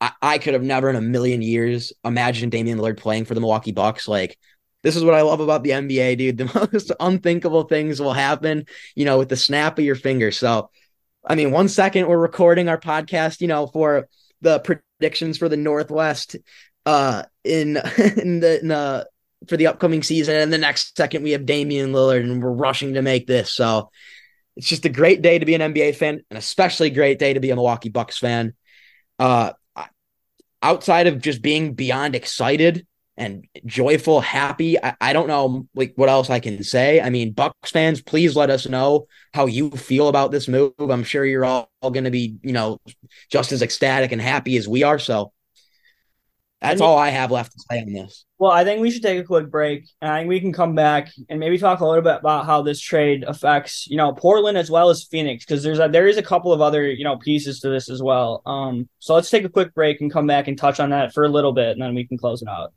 I, 0.00 0.12
I 0.22 0.38
could 0.38 0.54
have 0.54 0.62
never 0.62 0.88
in 0.88 0.96
a 0.96 1.02
million 1.02 1.42
years 1.42 1.92
imagined 2.04 2.52
Damian 2.52 2.78
Lillard 2.78 2.96
playing 2.96 3.26
for 3.26 3.34
the 3.34 3.40
Milwaukee 3.40 3.72
Bucks. 3.72 4.08
Like, 4.08 4.38
this 4.82 4.96
is 4.96 5.04
what 5.04 5.14
I 5.14 5.20
love 5.20 5.40
about 5.40 5.62
the 5.62 5.70
NBA, 5.70 6.16
dude. 6.16 6.38
The 6.38 6.68
most 6.72 6.92
unthinkable 6.98 7.64
things 7.64 8.00
will 8.00 8.14
happen, 8.14 8.64
you 8.94 9.04
know, 9.04 9.18
with 9.18 9.28
the 9.28 9.36
snap 9.36 9.78
of 9.78 9.84
your 9.84 9.94
finger. 9.94 10.30
So, 10.30 10.70
I 11.26 11.34
mean, 11.34 11.50
one 11.50 11.68
second 11.68 12.08
we're 12.08 12.16
recording 12.16 12.70
our 12.70 12.80
podcast, 12.80 13.42
you 13.42 13.46
know, 13.46 13.66
for 13.66 14.08
the 14.40 14.60
predictions 14.60 15.36
for 15.36 15.50
the 15.50 15.56
Northwest 15.58 16.36
uh 16.86 17.24
in 17.44 17.76
in 18.16 18.40
the, 18.40 18.60
in 18.60 18.68
the 18.68 19.06
for 19.48 19.56
the 19.56 19.66
upcoming 19.66 20.02
season 20.02 20.36
and 20.36 20.52
the 20.52 20.58
next 20.58 20.96
second 20.96 21.22
we 21.22 21.32
have 21.32 21.46
Damian 21.46 21.92
Lillard 21.92 22.20
and 22.20 22.42
we're 22.42 22.50
rushing 22.50 22.94
to 22.94 23.02
make 23.02 23.26
this 23.26 23.52
so 23.52 23.90
it's 24.56 24.68
just 24.68 24.84
a 24.84 24.90
great 24.90 25.22
day 25.22 25.38
to 25.38 25.46
be 25.46 25.54
an 25.54 25.72
NBA 25.72 25.96
fan 25.96 26.20
and 26.30 26.38
especially 26.38 26.90
great 26.90 27.18
day 27.18 27.34
to 27.34 27.40
be 27.40 27.50
a 27.50 27.54
Milwaukee 27.54 27.88
Bucks 27.88 28.18
fan 28.18 28.54
uh 29.18 29.52
outside 30.62 31.06
of 31.06 31.20
just 31.20 31.42
being 31.42 31.74
beyond 31.74 32.14
excited 32.14 32.86
and 33.20 33.46
joyful, 33.66 34.20
happy. 34.20 34.82
I, 34.82 34.94
I, 34.98 35.12
don't 35.12 35.28
know 35.28 35.68
like 35.74 35.92
what 35.96 36.08
else 36.08 36.30
I 36.30 36.40
can 36.40 36.62
say. 36.64 37.00
I 37.02 37.10
mean, 37.10 37.32
Bucks 37.32 37.70
fans, 37.70 38.00
please 38.00 38.34
let 38.34 38.48
us 38.48 38.66
know 38.66 39.08
how 39.34 39.44
you 39.44 39.70
feel 39.72 40.08
about 40.08 40.30
this 40.30 40.48
move. 40.48 40.72
I'm 40.78 41.04
sure 41.04 41.24
you're 41.24 41.44
all, 41.44 41.70
all 41.82 41.90
going 41.90 42.04
to 42.04 42.10
be, 42.10 42.36
you 42.42 42.52
know, 42.52 42.80
just 43.30 43.52
as 43.52 43.60
ecstatic 43.60 44.12
and 44.12 44.22
happy 44.22 44.56
as 44.56 44.66
we 44.66 44.84
are. 44.84 44.98
So 44.98 45.32
that's 46.60 46.80
I 46.80 46.84
mean, 46.84 46.90
all 46.90 46.98
I 46.98 47.08
have 47.08 47.30
left 47.30 47.52
to 47.52 47.64
say 47.70 47.80
on 47.80 47.92
this. 47.92 48.24
Well, 48.38 48.50
I 48.50 48.64
think 48.64 48.80
we 48.80 48.90
should 48.90 49.02
take 49.02 49.18
a 49.18 49.24
quick 49.24 49.50
break, 49.50 49.88
and 50.00 50.10
I 50.10 50.20
think 50.20 50.28
we 50.28 50.40
can 50.40 50.52
come 50.52 50.74
back 50.74 51.08
and 51.28 51.40
maybe 51.40 51.56
talk 51.56 51.80
a 51.80 51.86
little 51.86 52.02
bit 52.02 52.16
about 52.20 52.46
how 52.46 52.62
this 52.62 52.80
trade 52.80 53.24
affects, 53.26 53.86
you 53.88 53.96
know, 53.96 54.12
Portland 54.12 54.58
as 54.58 54.70
well 54.70 54.90
as 54.90 55.04
Phoenix, 55.04 55.44
because 55.44 55.62
there's 55.62 55.78
a, 55.78 55.88
there 55.88 56.06
is 56.06 56.18
a 56.18 56.22
couple 56.22 56.52
of 56.52 56.60
other, 56.60 56.90
you 56.90 57.04
know, 57.04 57.16
pieces 57.16 57.60
to 57.60 57.70
this 57.70 57.88
as 57.88 58.02
well. 58.02 58.42
Um, 58.44 58.88
so 58.98 59.14
let's 59.14 59.30
take 59.30 59.44
a 59.44 59.48
quick 59.48 59.74
break 59.74 60.00
and 60.00 60.12
come 60.12 60.26
back 60.26 60.48
and 60.48 60.58
touch 60.58 60.80
on 60.80 60.90
that 60.90 61.14
for 61.14 61.24
a 61.24 61.28
little 61.28 61.52
bit, 61.52 61.70
and 61.70 61.82
then 61.82 61.94
we 61.94 62.06
can 62.06 62.18
close 62.18 62.42
it 62.42 62.48
out. 62.48 62.72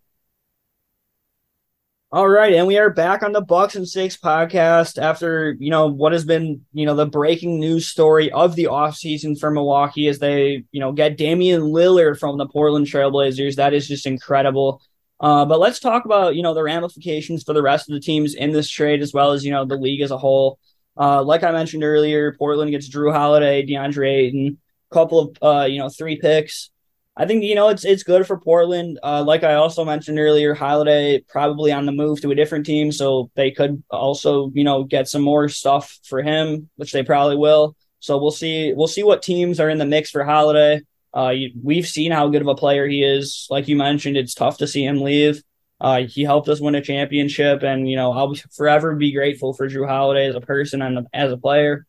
All 2.13 2.29
right, 2.29 2.53
and 2.53 2.67
we 2.67 2.77
are 2.77 2.91
back 2.91 3.23
on 3.23 3.31
the 3.31 3.41
Bucks 3.41 3.73
and 3.75 3.89
Six 3.89 4.17
podcast 4.17 5.01
after, 5.01 5.57
you 5.59 5.71
know, 5.71 5.87
what 5.87 6.11
has 6.11 6.23
been, 6.23 6.63
you 6.71 6.85
know, 6.85 6.93
the 6.93 7.07
breaking 7.07 7.59
news 7.59 7.87
story 7.87 8.31
of 8.31 8.55
the 8.55 8.65
offseason 8.65 9.39
for 9.39 9.49
Milwaukee 9.49 10.07
as 10.07 10.19
they, 10.19 10.63
you 10.71 10.79
know, 10.79 10.91
get 10.91 11.17
Damian 11.17 11.61
Lillard 11.61 12.19
from 12.19 12.37
the 12.37 12.45
Portland 12.45 12.85
Trailblazers. 12.85 13.55
That 13.55 13.73
is 13.73 13.87
just 13.87 14.05
incredible. 14.05 14.79
Uh, 15.19 15.45
but 15.45 15.59
let's 15.59 15.79
talk 15.79 16.05
about, 16.05 16.35
you 16.35 16.43
know, 16.43 16.53
the 16.53 16.61
ramifications 16.61 17.41
for 17.41 17.53
the 17.53 17.63
rest 17.63 17.89
of 17.89 17.95
the 17.95 17.99
teams 17.99 18.35
in 18.35 18.51
this 18.51 18.69
trade 18.69 19.01
as 19.01 19.11
well 19.11 19.31
as, 19.31 19.43
you 19.43 19.51
know, 19.51 19.65
the 19.65 19.75
league 19.75 20.01
as 20.01 20.11
a 20.11 20.17
whole. 20.19 20.59
Uh, 20.95 21.23
like 21.23 21.41
I 21.41 21.51
mentioned 21.51 21.83
earlier, 21.83 22.35
Portland 22.37 22.69
gets 22.69 22.87
Jrue 22.87 23.11
Holiday, 23.11 23.65
DeAndre 23.65 24.07
Ayton, 24.07 24.59
a 24.91 24.93
couple 24.93 25.19
of, 25.19 25.37
uh, 25.41 25.65
you 25.65 25.79
know, 25.79 25.89
three 25.89 26.17
picks. 26.17 26.69
I 27.15 27.27
think 27.27 27.43
you 27.43 27.53
know 27.53 27.69
it's 27.69 27.85
it's 27.85 28.03
good 28.03 28.25
for 28.25 28.39
Portland. 28.39 28.99
Uh, 29.03 29.23
like 29.23 29.43
I 29.43 29.53
also 29.55 29.85
mentioned 29.85 30.19
earlier, 30.19 30.53
Holiday 30.55 31.23
probably 31.27 31.71
on 31.71 31.85
the 31.85 31.91
move 31.91 32.21
to 32.21 32.31
a 32.31 32.35
different 32.35 32.65
team, 32.65 32.91
so 32.91 33.29
they 33.35 33.51
could 33.51 33.83
also 33.91 34.51
you 34.53 34.63
know 34.63 34.83
get 34.83 35.07
some 35.07 35.21
more 35.21 35.47
stuff 35.49 35.99
for 36.03 36.23
him, 36.23 36.69
which 36.75 36.91
they 36.91 37.03
probably 37.03 37.37
will. 37.37 37.75
So 37.99 38.17
we'll 38.17 38.31
see. 38.31 38.73
We'll 38.73 38.87
see 38.87 39.03
what 39.03 39.21
teams 39.21 39.59
are 39.59 39.69
in 39.69 39.77
the 39.77 39.85
mix 39.85 40.09
for 40.09 40.23
Holiday. 40.23 40.81
Uh, 41.15 41.29
you, 41.29 41.51
we've 41.61 41.87
seen 41.87 42.11
how 42.11 42.27
good 42.29 42.41
of 42.41 42.47
a 42.47 42.55
player 42.55 42.87
he 42.87 43.03
is. 43.03 43.47
Like 43.49 43.67
you 43.67 43.75
mentioned, 43.75 44.17
it's 44.17 44.33
tough 44.33 44.57
to 44.57 44.67
see 44.67 44.83
him 44.83 45.01
leave. 45.01 45.43
Uh, 45.79 46.03
he 46.07 46.23
helped 46.23 46.49
us 46.49 46.59
win 46.59 46.75
a 46.75 46.81
championship, 46.81 47.61
and 47.61 47.87
you 47.87 47.95
know 47.95 48.11
I'll 48.11 48.33
forever 48.51 48.95
be 48.95 49.13
grateful 49.13 49.53
for 49.53 49.69
Jrue 49.69 49.87
Holiday 49.87 50.27
as 50.27 50.35
a 50.35 50.41
person 50.41 50.81
and 50.81 51.07
as 51.13 51.31
a 51.31 51.37
player. 51.37 51.85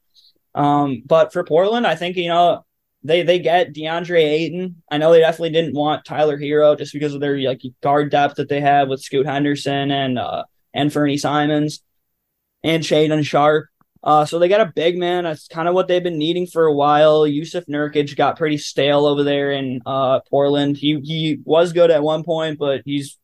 Um, 0.54 1.02
but 1.06 1.32
for 1.32 1.44
Portland, 1.44 1.86
I 1.86 1.94
think 1.94 2.16
you 2.16 2.28
know 2.28 2.64
they 3.04 3.22
they 3.22 3.38
get 3.38 3.74
DeAndre 3.74 4.22
Ayton. 4.22 4.82
I 4.90 4.98
know 4.98 5.12
they 5.12 5.20
definitely 5.20 5.50
didn't 5.50 5.74
want 5.74 6.04
Tyler 6.04 6.38
Herro 6.38 6.76
just 6.76 6.92
because 6.92 7.14
of 7.14 7.20
their 7.20 7.38
like 7.38 7.62
guard 7.82 8.10
depth 8.10 8.36
that 8.36 8.48
they 8.48 8.60
have 8.60 8.88
with 8.88 9.02
Scoot 9.02 9.26
Henderson 9.26 9.90
and 9.90 10.18
uh 10.18 10.44
and 10.72 10.92
Fernie 10.92 11.18
Simons 11.18 11.82
and 12.64 12.82
Shaedon 12.82 13.24
Sharpe. 13.24 13.68
Uh, 14.02 14.26
so 14.26 14.38
they 14.38 14.48
got 14.48 14.60
a 14.60 14.72
big 14.74 14.98
man. 14.98 15.24
That's 15.24 15.48
kind 15.48 15.66
of 15.66 15.74
what 15.74 15.88
they've 15.88 16.02
been 16.02 16.18
needing 16.18 16.46
for 16.46 16.66
a 16.66 16.72
while. 16.72 17.22
Jusuf 17.22 17.66
Nurkic 17.66 18.16
got 18.16 18.36
pretty 18.36 18.58
stale 18.58 19.06
over 19.06 19.22
there 19.22 19.50
in 19.50 19.80
uh, 19.86 20.20
Portland. 20.28 20.76
He 20.76 21.00
he 21.00 21.38
was 21.44 21.72
good 21.72 21.90
at 21.90 22.02
one 22.02 22.22
point, 22.22 22.58
but 22.58 22.82
he's 22.84 23.18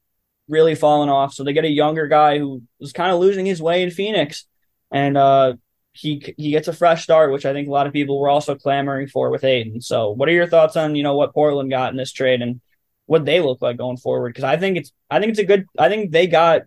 really 0.49 0.75
fallen 0.75 1.09
off. 1.09 1.35
So 1.35 1.45
they 1.45 1.53
get 1.53 1.65
a 1.65 1.71
younger 1.71 2.07
guy 2.07 2.39
who 2.39 2.63
was 2.79 2.93
kind 2.93 3.13
of 3.13 3.21
losing 3.21 3.45
his 3.45 3.61
way 3.61 3.83
in 3.83 3.91
Phoenix, 3.91 4.47
and 4.91 5.19
uh, 5.19 5.55
he 5.93 6.35
he 6.37 6.51
gets 6.51 6.69
a 6.69 6.73
fresh 6.73 7.03
start, 7.03 7.33
which 7.33 7.45
I 7.45 7.53
think 7.53 7.69
a 7.69 7.73
lot 7.73 7.87
of 7.87 7.93
people 7.93 8.21
were 8.21 8.29
also 8.29 8.55
clamoring 8.55 9.09
for 9.09 9.31
with 9.31 9.45
Ayton. 9.45 9.81
So, 9.81 10.11
what 10.11 10.29
are 10.29 10.33
your 10.33 10.47
thoughts 10.47 10.77
on 10.77 10.95
you 10.95 11.03
know 11.03 11.17
what 11.17 11.35
Portland 11.35 11.71
got 11.71 11.91
in 11.91 11.97
this 11.97 12.13
trade 12.13 12.43
and 12.43 12.61
what 13.07 13.25
they 13.25 13.41
look 13.41 13.61
like 13.61 13.77
going 13.77 13.97
forward? 13.97 14.31
Because 14.31 14.45
I 14.45 14.57
think 14.57 14.77
it's 14.77 14.93
I 15.11 15.19
think 15.19 15.31
it's 15.31 15.41
a 15.41 15.45
good 15.45 15.67
I 15.79 15.89
think 15.89 16.13
they 16.13 16.27
got 16.27 16.63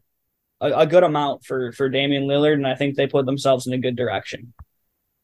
a, 0.60 0.80
a, 0.80 0.88
good 0.88 1.04
amount 1.04 1.46
for 1.46 1.72
for 1.72 1.90
Damian 1.90 2.24
Lillard, 2.24 2.56
and 2.56 2.68
I 2.68 2.76
think 2.76 2.96
they 2.96 3.08
put 3.08 3.26
themselves 3.26 3.66
in 3.66 3.74
a 3.74 3.78
good 3.78 3.96
direction. 3.96 4.54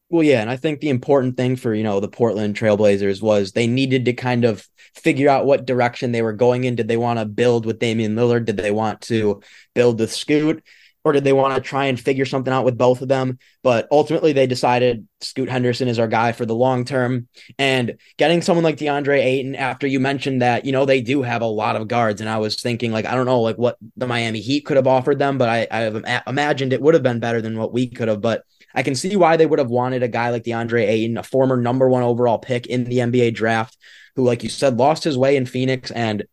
Well, 0.08 0.24
yeah, 0.24 0.40
and 0.40 0.50
I 0.50 0.56
think 0.56 0.80
the 0.80 0.88
important 0.88 1.36
thing 1.36 1.54
for 1.56 1.74
you 1.74 1.84
know 1.84 2.00
the 2.00 2.08
Portland 2.08 2.56
Trailblazers 2.56 3.20
was 3.20 3.52
they 3.52 3.66
needed 3.66 4.06
to 4.06 4.12
kind 4.14 4.44
of 4.44 4.66
figure 4.94 5.28
out 5.28 5.46
what 5.46 5.66
direction 5.66 6.10
they 6.10 6.22
were 6.22 6.32
going 6.32 6.64
in. 6.64 6.74
Did 6.74 6.88
they 6.88 6.96
want 6.96 7.18
to 7.18 7.26
build 7.26 7.66
with 7.66 7.78
Damian 7.78 8.16
Lillard? 8.16 8.46
Did 8.46 8.56
they 8.56 8.72
want 8.72 9.02
to 9.02 9.42
build 9.74 10.00
with 10.00 10.12
Scoot? 10.12 10.64
Or 11.04 11.12
did 11.12 11.24
they 11.24 11.32
want 11.32 11.54
to 11.54 11.60
try 11.60 11.86
and 11.86 11.98
figure 11.98 12.26
something 12.26 12.52
out 12.52 12.64
with 12.64 12.76
both 12.76 13.00
of 13.00 13.08
them? 13.08 13.38
But 13.62 13.88
ultimately, 13.90 14.32
they 14.32 14.46
decided 14.46 15.06
Scoot 15.20 15.48
Henderson 15.48 15.88
is 15.88 15.98
our 15.98 16.08
guy 16.08 16.32
for 16.32 16.44
the 16.44 16.54
long 16.54 16.84
term. 16.84 17.28
And 17.58 17.96
getting 18.18 18.42
someone 18.42 18.64
like 18.64 18.76
DeAndre 18.76 19.18
Ayton, 19.18 19.56
after 19.56 19.86
you 19.86 19.98
mentioned 19.98 20.42
that, 20.42 20.66
you 20.66 20.72
know, 20.72 20.84
they 20.84 21.00
do 21.00 21.22
have 21.22 21.40
a 21.42 21.46
lot 21.46 21.76
of 21.76 21.88
guards. 21.88 22.20
And 22.20 22.28
I 22.28 22.38
was 22.38 22.60
thinking, 22.60 22.92
like, 22.92 23.06
I 23.06 23.14
don't 23.14 23.26
know, 23.26 23.40
like 23.40 23.56
what 23.56 23.78
the 23.96 24.06
Miami 24.06 24.40
Heat 24.40 24.66
could 24.66 24.76
have 24.76 24.86
offered 24.86 25.18
them, 25.18 25.38
but 25.38 25.48
I, 25.48 25.66
I 25.70 25.80
have 25.80 26.22
imagined 26.26 26.72
it 26.72 26.82
would 26.82 26.94
have 26.94 27.02
been 27.02 27.20
better 27.20 27.40
than 27.40 27.58
what 27.58 27.72
we 27.72 27.88
could 27.88 28.08
have. 28.08 28.20
But 28.20 28.44
I 28.74 28.82
can 28.82 28.94
see 28.94 29.16
why 29.16 29.36
they 29.36 29.46
would 29.46 29.58
have 29.58 29.70
wanted 29.70 30.02
a 30.02 30.08
guy 30.08 30.30
like 30.30 30.44
DeAndre 30.44 30.86
Ayton, 30.86 31.16
a 31.16 31.22
former 31.22 31.56
number 31.56 31.88
one 31.88 32.02
overall 32.02 32.38
pick 32.38 32.66
in 32.66 32.84
the 32.84 32.98
NBA 32.98 33.34
draft, 33.34 33.76
who, 34.16 34.24
like 34.24 34.42
you 34.42 34.50
said, 34.50 34.76
lost 34.76 35.04
his 35.04 35.16
way 35.16 35.36
in 35.36 35.46
Phoenix 35.46 35.90
and 35.90 36.24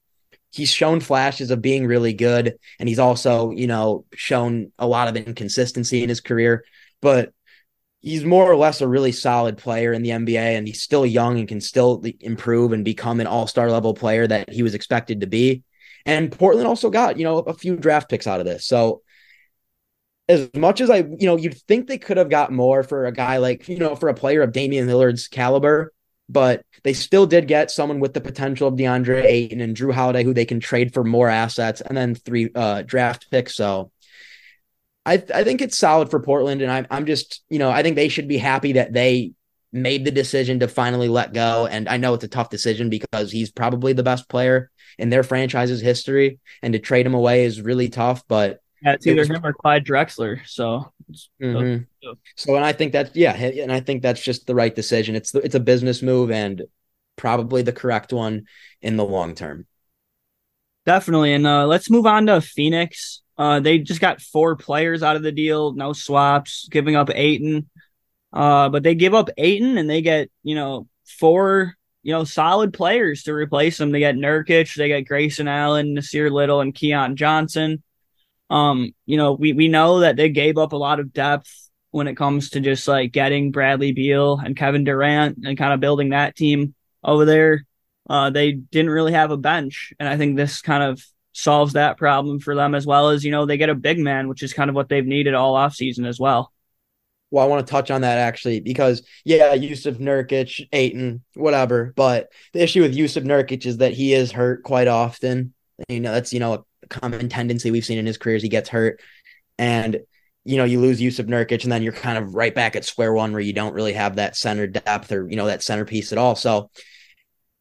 he's 0.52 0.70
shown 0.72 1.00
flashes 1.00 1.52
of 1.52 1.62
being 1.62 1.86
really 1.86 2.14
good 2.14 2.58
and 2.80 2.90
he's 2.90 3.00
also 3.00 3.52
you 3.52 3.68
know 3.68 4.06
shown 4.14 4.72
a 4.80 4.88
lot 4.88 5.08
of 5.08 5.16
inconsistency 5.16 6.04
in 6.04 6.10
his 6.10 6.22
career 6.22 6.64
but 7.02 7.32
he's 8.00 8.24
more 8.24 8.50
or 8.50 8.56
less 8.56 8.82
a 8.82 8.88
really 8.88 9.12
solid 9.12 9.58
player 9.58 9.92
in 9.92 10.02
the 10.02 10.12
NBA 10.12 10.58
and 10.58 10.68
he's 10.68 10.82
still 10.82 11.06
young 11.06 11.40
and 11.40 11.48
can 11.48 11.62
still 11.62 12.04
improve 12.22 12.72
and 12.72 12.86
become 12.86 13.20
an 13.20 13.28
all-star 13.28 13.70
level 13.70 13.94
player 13.94 14.28
that 14.28 14.50
he 14.52 14.64
was 14.64 14.74
expected 14.74 15.22
to 15.22 15.28
be. 15.28 15.64
And 16.06 16.32
Portland 16.32 16.68
also 16.68 16.90
got 16.90 17.18
you 17.18 17.26
know 17.26 17.40
a 17.40 17.54
few 17.54 17.76
draft 17.76 18.10
picks 18.10 18.28
out 18.28 18.40
of 18.40 18.46
this. 18.46 18.66
So 18.66 19.02
as 20.30 20.50
much 20.56 20.82
as 20.82 20.90
I 20.90 20.98
you 20.98 21.26
know 21.26 21.38
you'd 21.38 21.62
think 21.62 21.88
they 21.88 21.98
could 21.98 22.18
have 22.18 22.30
got 22.30 22.52
more 22.52 22.84
for 22.84 23.06
a 23.06 23.12
guy 23.12 23.38
like 23.38 23.68
you 23.68 23.78
know 23.78 23.96
for 23.96 24.10
a 24.10 24.14
player 24.14 24.42
of 24.42 24.54
Damian 24.54 24.88
Lillard's 24.88 25.28
caliber 25.28 25.94
but 26.30 26.64
they 26.84 26.94
still 26.94 27.26
did 27.26 27.48
get 27.48 27.72
someone 27.72 28.00
with 28.00 28.14
the 28.14 28.22
potential 28.22 28.68
of 28.68 28.76
DeAndre 28.76 29.24
Ayton 29.24 29.62
and 29.62 29.76
Jrue 29.76 29.94
Holiday, 29.94 30.24
who 30.24 30.34
they 30.34 30.46
can 30.46 30.60
trade 30.60 30.94
for 30.94 31.04
more 31.04 31.30
assets, 31.30 31.82
and 31.82 31.98
then 31.98 32.16
three 32.16 32.50
uh, 32.54 32.82
draft 32.82 33.30
picks. 33.32 33.56
So 33.56 33.92
I 35.06 35.24
I 35.34 35.44
think 35.44 35.62
it's 35.62 35.78
solid 35.78 36.10
for 36.10 36.20
Portland, 36.20 36.62
and 36.62 36.72
I'm 36.72 36.88
I'm 36.92 37.06
just 37.06 37.42
you 37.50 37.60
know 37.60 37.70
I 37.70 37.82
think 37.82 37.96
they 37.96 38.10
should 38.10 38.28
be 38.28 38.38
happy 38.38 38.74
that 38.74 38.94
they 38.94 39.32
made 39.72 40.06
the 40.06 40.12
decision 40.12 40.60
to 40.60 40.68
finally 40.68 41.08
let 41.08 41.34
go. 41.34 41.68
And 41.68 41.88
I 41.90 41.98
know 41.98 42.14
it's 42.14 42.24
a 42.24 42.30
tough 42.30 42.50
decision 42.50 42.90
because 42.90 43.32
he's 43.32 43.52
probably 43.52 43.94
the 43.94 44.04
best 44.04 44.30
player 44.30 44.72
in 44.98 45.10
their 45.10 45.24
franchise's 45.24 45.82
history, 45.82 46.40
and 46.62 46.74
to 46.74 46.80
trade 46.80 47.06
him 47.06 47.14
away 47.14 47.46
is 47.46 47.62
really 47.62 47.90
tough. 47.90 48.24
But 48.28 48.60
yeah, 48.84 48.94
it's 48.94 49.08
either 49.08 49.22
it 49.22 49.30
was, 49.30 49.38
him 49.38 49.46
or 49.46 49.54
Clyde 49.54 49.86
Drexler. 49.86 50.46
So, 50.46 50.92
mm-hmm. 51.42 51.84
so, 52.36 52.56
and 52.56 52.66
I 52.66 52.74
think 52.74 52.92
that's 52.92 53.16
yeah, 53.16 53.34
and 53.34 53.72
I 53.72 53.80
think 53.80 54.02
that's 54.02 54.22
just 54.22 54.48
the 54.48 54.56
right 54.56 54.74
decision. 54.74 55.16
It's 55.16 55.34
it's 55.36 55.56
a 55.56 55.60
business 55.60 56.02
move 56.02 56.32
and 56.32 56.64
probably 57.16 57.64
the 57.64 57.74
correct 57.74 58.14
one 58.14 58.46
in 58.82 58.98
the 58.98 59.06
long 59.06 59.36
term. 59.36 59.66
Definitely, 60.86 61.34
and 61.34 61.46
uh, 61.46 61.66
let's 61.66 61.90
move 61.90 62.06
on 62.06 62.28
to 62.28 62.40
Phoenix. 62.40 63.22
Uh, 63.38 63.60
they 63.60 63.80
just 63.80 64.02
got 64.02 64.22
four 64.22 64.56
players 64.56 65.04
out 65.04 65.16
of 65.16 65.24
the 65.24 65.32
deal, 65.32 65.74
no 65.74 65.94
swaps, 65.94 66.68
giving 66.70 66.96
up 66.96 67.10
Ayton. 67.14 67.70
Uh, 68.34 68.70
but 68.70 68.84
they 68.84 68.96
give 68.96 69.14
up 69.14 69.30
Ayton 69.38 69.78
and 69.78 69.90
they 69.90 70.02
get 70.02 70.30
you 70.44 70.56
know 70.56 70.88
four 71.06 71.76
you 72.04 72.14
know 72.14 72.24
solid 72.24 72.74
players 72.74 73.24
to 73.24 73.34
replace 73.34 73.78
them. 73.78 73.92
They 73.92 74.00
get 74.00 74.16
Nurkic, 74.16 74.76
they 74.76 74.88
get 74.88 75.02
Grayson 75.08 75.48
Allen, 75.48 75.96
Nassir 75.96 76.32
Little, 76.32 76.62
and 76.62 76.74
Keon 76.74 77.16
Johnson. 77.16 77.84
Um, 78.50 78.94
you 79.06 79.18
know, 79.18 79.34
we, 79.34 79.54
we 79.54 79.68
know 79.68 80.02
that 80.02 80.16
they 80.16 80.30
gave 80.30 80.58
up 80.58 80.74
a 80.74 80.78
lot 80.78 81.00
of 81.00 81.14
depth 81.14 81.52
when 81.92 82.08
it 82.08 82.16
comes 82.16 82.52
to 82.52 82.60
just 82.60 82.88
like 82.88 83.12
getting 83.12 83.52
Bradley 83.52 83.92
Beal 83.92 84.38
and 84.38 84.56
Kevin 84.56 84.84
Durant 84.84 85.40
and 85.44 85.58
kind 85.58 85.74
of 85.74 85.80
building 85.80 86.10
that 86.10 86.36
team 86.36 86.74
over 87.04 87.26
there. 87.26 87.66
Uh, 88.10 88.30
they 88.30 88.54
didn't 88.54 88.92
really 88.92 89.14
have 89.14 89.32
a 89.32 89.38
bench. 89.38 89.94
And 90.00 90.08
I 90.08 90.18
think 90.18 90.38
this 90.38 90.62
kind 90.62 90.84
of 90.84 91.04
solves 91.34 91.74
that 91.74 91.98
problem 91.98 92.40
for 92.40 92.56
them 92.56 92.74
as 92.74 92.86
well 92.86 93.10
as, 93.10 93.24
you 93.24 93.32
know, 93.32 93.46
they 93.46 93.58
get 93.58 93.70
a 93.70 93.76
big 93.76 94.00
man, 94.00 94.28
which 94.28 94.44
is 94.44 94.54
kind 94.54 94.70
of 94.70 94.76
what 94.76 94.90
they've 94.90 95.06
needed 95.06 95.34
all 95.34 95.56
offseason 95.56 96.08
as 96.08 96.20
well. 96.20 96.52
Well, 97.30 97.44
I 97.44 97.48
want 97.48 97.66
to 97.66 97.72
touch 97.72 97.92
on 97.92 98.02
that 98.02 98.20
actually 98.20 98.62
because 98.62 99.04
yeah, 99.26 99.56
Jusuf 99.56 99.98
Nurkic, 99.98 100.68
Ayton, 100.72 101.24
whatever. 101.34 101.94
But 101.96 102.30
the 102.54 102.62
issue 102.62 102.82
with 102.82 102.96
Jusuf 102.96 103.24
Nurkic 103.24 103.66
is 103.66 103.78
that 103.78 103.94
he 103.94 104.14
is 104.14 104.32
hurt 104.32 104.64
quite 104.64 104.88
often. 104.88 105.54
You 105.90 106.00
know, 106.00 106.14
that's 106.14 106.32
you 106.32 106.40
know 106.40 106.66
common 106.90 107.30
tendency 107.30 107.72
we've 107.72 107.86
seen 107.86 107.98
in 107.98 108.06
his 108.06 108.18
career 108.18 108.36
is 108.36 108.44
he 108.44 108.50
gets 108.50 108.70
hurt. 108.70 109.02
And 109.58 110.00
you 110.48 110.56
know, 110.56 110.64
you 110.64 110.80
lose 110.80 111.02
Jusuf 111.02 111.26
Nurkic 111.26 111.64
and 111.64 111.72
then 111.72 111.84
you're 111.84 111.92
kind 111.92 112.18
of 112.18 112.34
right 112.34 112.56
back 112.56 112.78
at 112.78 112.86
square 112.86 113.12
one 113.12 113.34
where 113.34 113.42
you 113.42 113.52
don't 113.52 113.74
really 113.74 113.92
have 113.92 114.16
that 114.16 114.38
center 114.38 114.66
depth 114.66 115.12
or, 115.12 115.30
you 115.30 115.36
know, 115.36 115.48
that 115.48 115.62
centerpiece 115.62 116.14
at 116.14 116.18
all. 116.18 116.36
So 116.36 116.72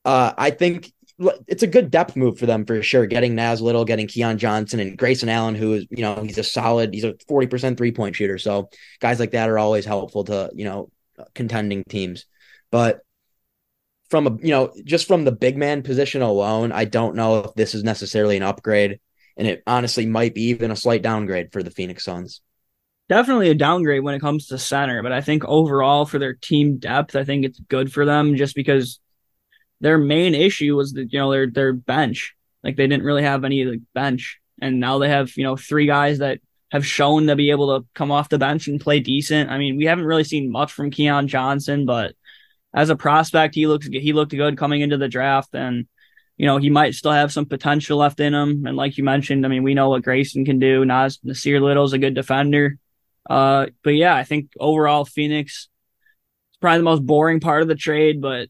uh, 0.04 0.32
I 0.38 0.50
think 0.50 0.92
it's 1.48 1.64
a 1.64 1.66
good 1.66 1.90
depth 1.90 2.14
move 2.14 2.38
for 2.38 2.46
them 2.46 2.64
for 2.64 2.80
sure. 2.82 3.06
Getting 3.06 3.34
Nas 3.34 3.60
Little, 3.60 3.84
getting 3.84 4.06
Keon 4.06 4.38
Johnson 4.38 4.78
and 4.78 4.96
Grayson 4.96 5.28
Allen, 5.28 5.56
who 5.56 5.74
is, 5.74 5.86
you 5.90 6.02
know, 6.02 6.22
he's 6.22 6.38
a 6.38 6.44
solid, 6.44 6.94
he's 6.94 7.02
a 7.02 7.14
40% 7.28 7.76
three 7.76 7.90
point 7.90 8.14
shooter. 8.14 8.38
So 8.38 8.68
guys 9.00 9.18
like 9.18 9.32
that 9.32 9.48
are 9.48 9.58
always 9.58 9.84
helpful 9.84 10.22
to, 10.24 10.50
you 10.54 10.64
know, 10.64 10.88
contending 11.34 11.82
teams. 11.82 12.26
But 12.70 13.00
from 14.10 14.28
a, 14.28 14.36
you 14.40 14.52
know, 14.52 14.72
just 14.84 15.08
from 15.08 15.24
the 15.24 15.32
big 15.32 15.56
man 15.56 15.82
position 15.82 16.22
alone, 16.22 16.70
I 16.70 16.84
don't 16.84 17.16
know 17.16 17.38
if 17.38 17.54
this 17.54 17.74
is 17.74 17.82
necessarily 17.82 18.36
an 18.36 18.44
upgrade. 18.44 19.00
And 19.36 19.46
it 19.46 19.62
honestly 19.66 20.06
might 20.06 20.34
be 20.34 20.44
even 20.44 20.70
a 20.70 20.76
slight 20.76 21.02
downgrade 21.02 21.52
for 21.52 21.62
the 21.62 21.70
Phoenix 21.70 22.04
Suns 22.04 22.40
definitely 23.08 23.50
a 23.50 23.54
downgrade 23.54 24.02
when 24.02 24.14
it 24.14 24.20
comes 24.20 24.48
to 24.48 24.58
center, 24.58 25.02
but 25.02 25.12
I 25.12 25.20
think 25.20 25.44
overall 25.44 26.06
for 26.06 26.18
their 26.18 26.34
team 26.34 26.78
depth, 26.78 27.14
I 27.16 27.24
think 27.24 27.44
it's 27.44 27.60
good 27.60 27.92
for 27.92 28.04
them 28.04 28.36
just 28.36 28.54
because 28.54 29.00
their 29.80 29.98
main 29.98 30.34
issue 30.34 30.74
was 30.76 30.92
that 30.94 31.12
you 31.12 31.18
know 31.18 31.30
their 31.30 31.48
their 31.48 31.72
bench. 31.72 32.34
Like 32.64 32.76
they 32.76 32.86
didn't 32.86 33.04
really 33.04 33.22
have 33.22 33.44
any 33.44 33.64
like 33.64 33.80
bench, 33.94 34.40
and 34.60 34.80
now 34.80 34.98
they 34.98 35.08
have 35.08 35.36
you 35.36 35.44
know 35.44 35.56
three 35.56 35.86
guys 35.86 36.18
that 36.18 36.40
have 36.72 36.86
shown 36.86 37.28
to 37.28 37.36
be 37.36 37.50
able 37.50 37.78
to 37.78 37.86
come 37.94 38.10
off 38.10 38.28
the 38.28 38.38
bench 38.38 38.66
and 38.66 38.80
play 38.80 39.00
decent. 39.00 39.50
I 39.50 39.58
mean, 39.58 39.76
we 39.76 39.84
haven't 39.84 40.04
really 40.06 40.24
seen 40.24 40.50
much 40.50 40.72
from 40.72 40.90
Keon 40.90 41.28
Johnson, 41.28 41.86
but 41.86 42.14
as 42.74 42.90
a 42.90 42.96
prospect, 42.96 43.54
he 43.54 43.66
looks 43.66 43.86
he 43.86 44.12
looked 44.12 44.32
good 44.32 44.58
coming 44.58 44.80
into 44.80 44.96
the 44.98 45.08
draft, 45.08 45.54
and 45.54 45.86
you 46.36 46.46
know 46.46 46.58
he 46.58 46.70
might 46.70 46.94
still 46.94 47.12
have 47.12 47.32
some 47.32 47.46
potential 47.46 47.98
left 47.98 48.20
in 48.20 48.34
him. 48.34 48.66
And 48.66 48.76
like 48.76 48.98
you 48.98 49.04
mentioned, 49.04 49.44
I 49.44 49.48
mean, 49.48 49.62
we 49.62 49.74
know 49.74 49.90
what 49.90 50.02
Grayson 50.02 50.44
can 50.44 50.58
do. 50.58 50.84
Nas 50.84 51.18
Nassir 51.24 51.60
Little's 51.60 51.92
a 51.92 51.98
good 51.98 52.14
defender. 52.14 52.78
Uh, 53.28 53.66
but 53.82 53.94
yeah, 53.94 54.14
I 54.14 54.24
think 54.24 54.52
overall 54.60 55.04
Phoenix 55.04 55.68
is 56.52 56.58
probably 56.60 56.78
the 56.78 56.84
most 56.84 57.04
boring 57.04 57.40
part 57.40 57.62
of 57.62 57.68
the 57.68 57.74
trade, 57.74 58.20
but 58.20 58.48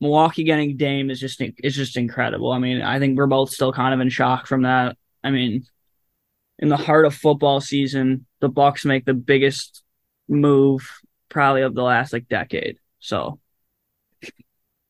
Milwaukee 0.00 0.44
getting 0.44 0.76
Dame 0.76 1.10
is 1.10 1.20
just 1.20 1.40
is 1.40 1.74
just 1.74 1.96
incredible. 1.96 2.52
I 2.52 2.58
mean, 2.58 2.82
I 2.82 2.98
think 2.98 3.16
we're 3.16 3.26
both 3.26 3.50
still 3.50 3.72
kind 3.72 3.94
of 3.94 4.00
in 4.00 4.10
shock 4.10 4.46
from 4.46 4.62
that. 4.62 4.96
I 5.22 5.30
mean, 5.30 5.64
in 6.58 6.68
the 6.68 6.76
heart 6.76 7.06
of 7.06 7.14
football 7.14 7.60
season, 7.60 8.26
the 8.40 8.48
Bucks 8.48 8.84
make 8.84 9.04
the 9.04 9.14
biggest 9.14 9.82
move 10.28 11.00
probably 11.28 11.62
of 11.62 11.74
the 11.74 11.82
last 11.82 12.12
like 12.12 12.28
decade. 12.28 12.78
So, 13.00 13.40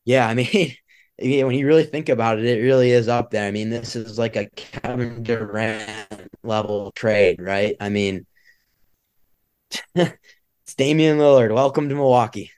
yeah, 0.04 0.28
I 0.28 0.34
mean, 0.34 0.74
when 1.18 1.52
you 1.52 1.66
really 1.66 1.84
think 1.84 2.08
about 2.08 2.38
it, 2.38 2.44
it 2.44 2.62
really 2.62 2.90
is 2.90 3.08
up 3.08 3.30
there. 3.30 3.46
I 3.46 3.50
mean, 3.50 3.70
this 3.70 3.96
is 3.96 4.18
like 4.18 4.36
a 4.36 4.46
Kevin 4.46 5.22
Durant 5.22 6.08
level 6.42 6.90
trade, 6.92 7.40
right? 7.40 7.76
I 7.80 7.88
mean, 7.88 8.26
it's 9.94 10.74
Damian 10.76 11.18
Lillard. 11.18 11.54
Welcome 11.54 11.88
to 11.88 11.94
Milwaukee. 11.94 12.50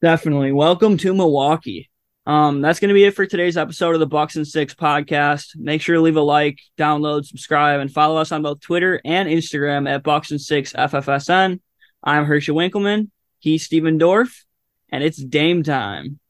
Definitely. 0.00 0.52
Welcome 0.52 0.96
to 0.98 1.14
Milwaukee. 1.14 1.88
Um, 2.24 2.60
that's 2.60 2.78
going 2.78 2.88
to 2.88 2.94
be 2.94 3.04
it 3.04 3.14
for 3.14 3.26
today's 3.26 3.56
episode 3.56 3.94
of 3.94 4.00
the 4.00 4.06
Bucks 4.06 4.36
and 4.36 4.46
Six 4.46 4.74
podcast. 4.74 5.56
Make 5.56 5.82
sure 5.82 5.96
to 5.96 6.00
leave 6.00 6.16
a 6.16 6.20
like, 6.20 6.60
download, 6.78 7.24
subscribe, 7.24 7.80
and 7.80 7.92
follow 7.92 8.16
us 8.16 8.32
on 8.32 8.42
both 8.42 8.60
Twitter 8.60 9.00
and 9.04 9.28
Instagram 9.28 9.88
at 9.88 10.02
Bucks 10.02 10.30
and 10.30 10.40
Six 10.40 10.72
FFSN. 10.72 11.60
I'm 12.02 12.24
Hershey 12.24 12.52
Winkleman. 12.52 13.10
He's 13.38 13.64
Stephen 13.64 13.98
Dorff, 13.98 14.44
and 14.90 15.02
it's 15.02 15.16
Dame 15.16 15.62
time. 15.64 16.20